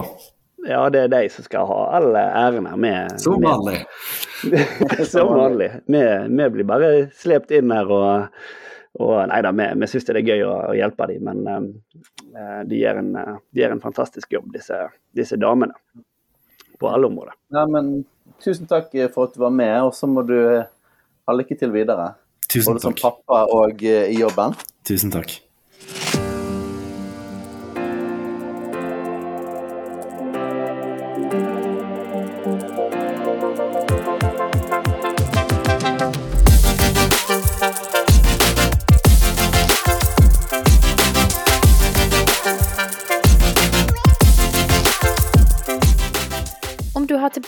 Ja, 0.67 0.89
det 0.89 1.05
er 1.05 1.11
de 1.11 1.21
som 1.31 1.45
skal 1.45 1.67
ha 1.67 1.79
all 1.97 2.15
æren 2.15 2.67
her. 2.69 2.77
Med, 2.79 3.15
som 3.21 3.41
vanlig. 3.43 3.81
som 5.11 5.33
vanlig. 5.33 5.69
Vi, 5.85 6.49
blir 6.55 6.67
bare 6.67 6.91
slept 7.19 7.51
inn 7.51 7.73
her 7.73 7.91
og, 7.91 8.39
og 9.03 9.13
Nei 9.31 9.41
da, 9.43 9.51
vi, 9.55 9.67
vi 9.81 9.91
syns 9.91 10.07
det 10.07 10.17
er 10.21 10.31
gøy 10.31 10.45
å, 10.47 10.55
å 10.71 10.73
hjelpe 10.77 11.09
dem, 11.11 11.29
men 11.29 11.69
uh, 12.37 12.61
de, 12.69 12.79
gjør 12.79 13.01
en, 13.01 13.13
de, 13.15 13.61
gjør 13.61 13.75
en, 13.75 13.83
fantastisk 13.83 14.35
jobb, 14.37 14.51
disse, 14.55 14.79
disse 15.15 15.39
damene. 15.41 15.75
På 16.79 16.89
alle 16.89 17.07
områder. 17.07 17.35
Ja, 17.53 17.67
men 17.69 18.01
Tusen 18.43 18.67
takk 18.67 18.89
for 19.13 19.29
at 19.29 19.35
du 19.35 19.43
var 19.43 19.53
med, 19.55 19.75
og 19.85 19.93
så 19.95 20.07
må 20.09 20.23
du 20.27 20.35
ha 20.35 21.35
lykke 21.35 21.55
til 21.59 21.71
videre. 21.71 22.13
Tusen 22.49 22.73
Både 22.73 22.83
som 22.83 22.95
pappa 22.97 23.45
og 23.51 23.83
i 23.83 24.17
jobben. 24.17 24.55
Tusen 24.87 25.13
takk. 25.13 25.37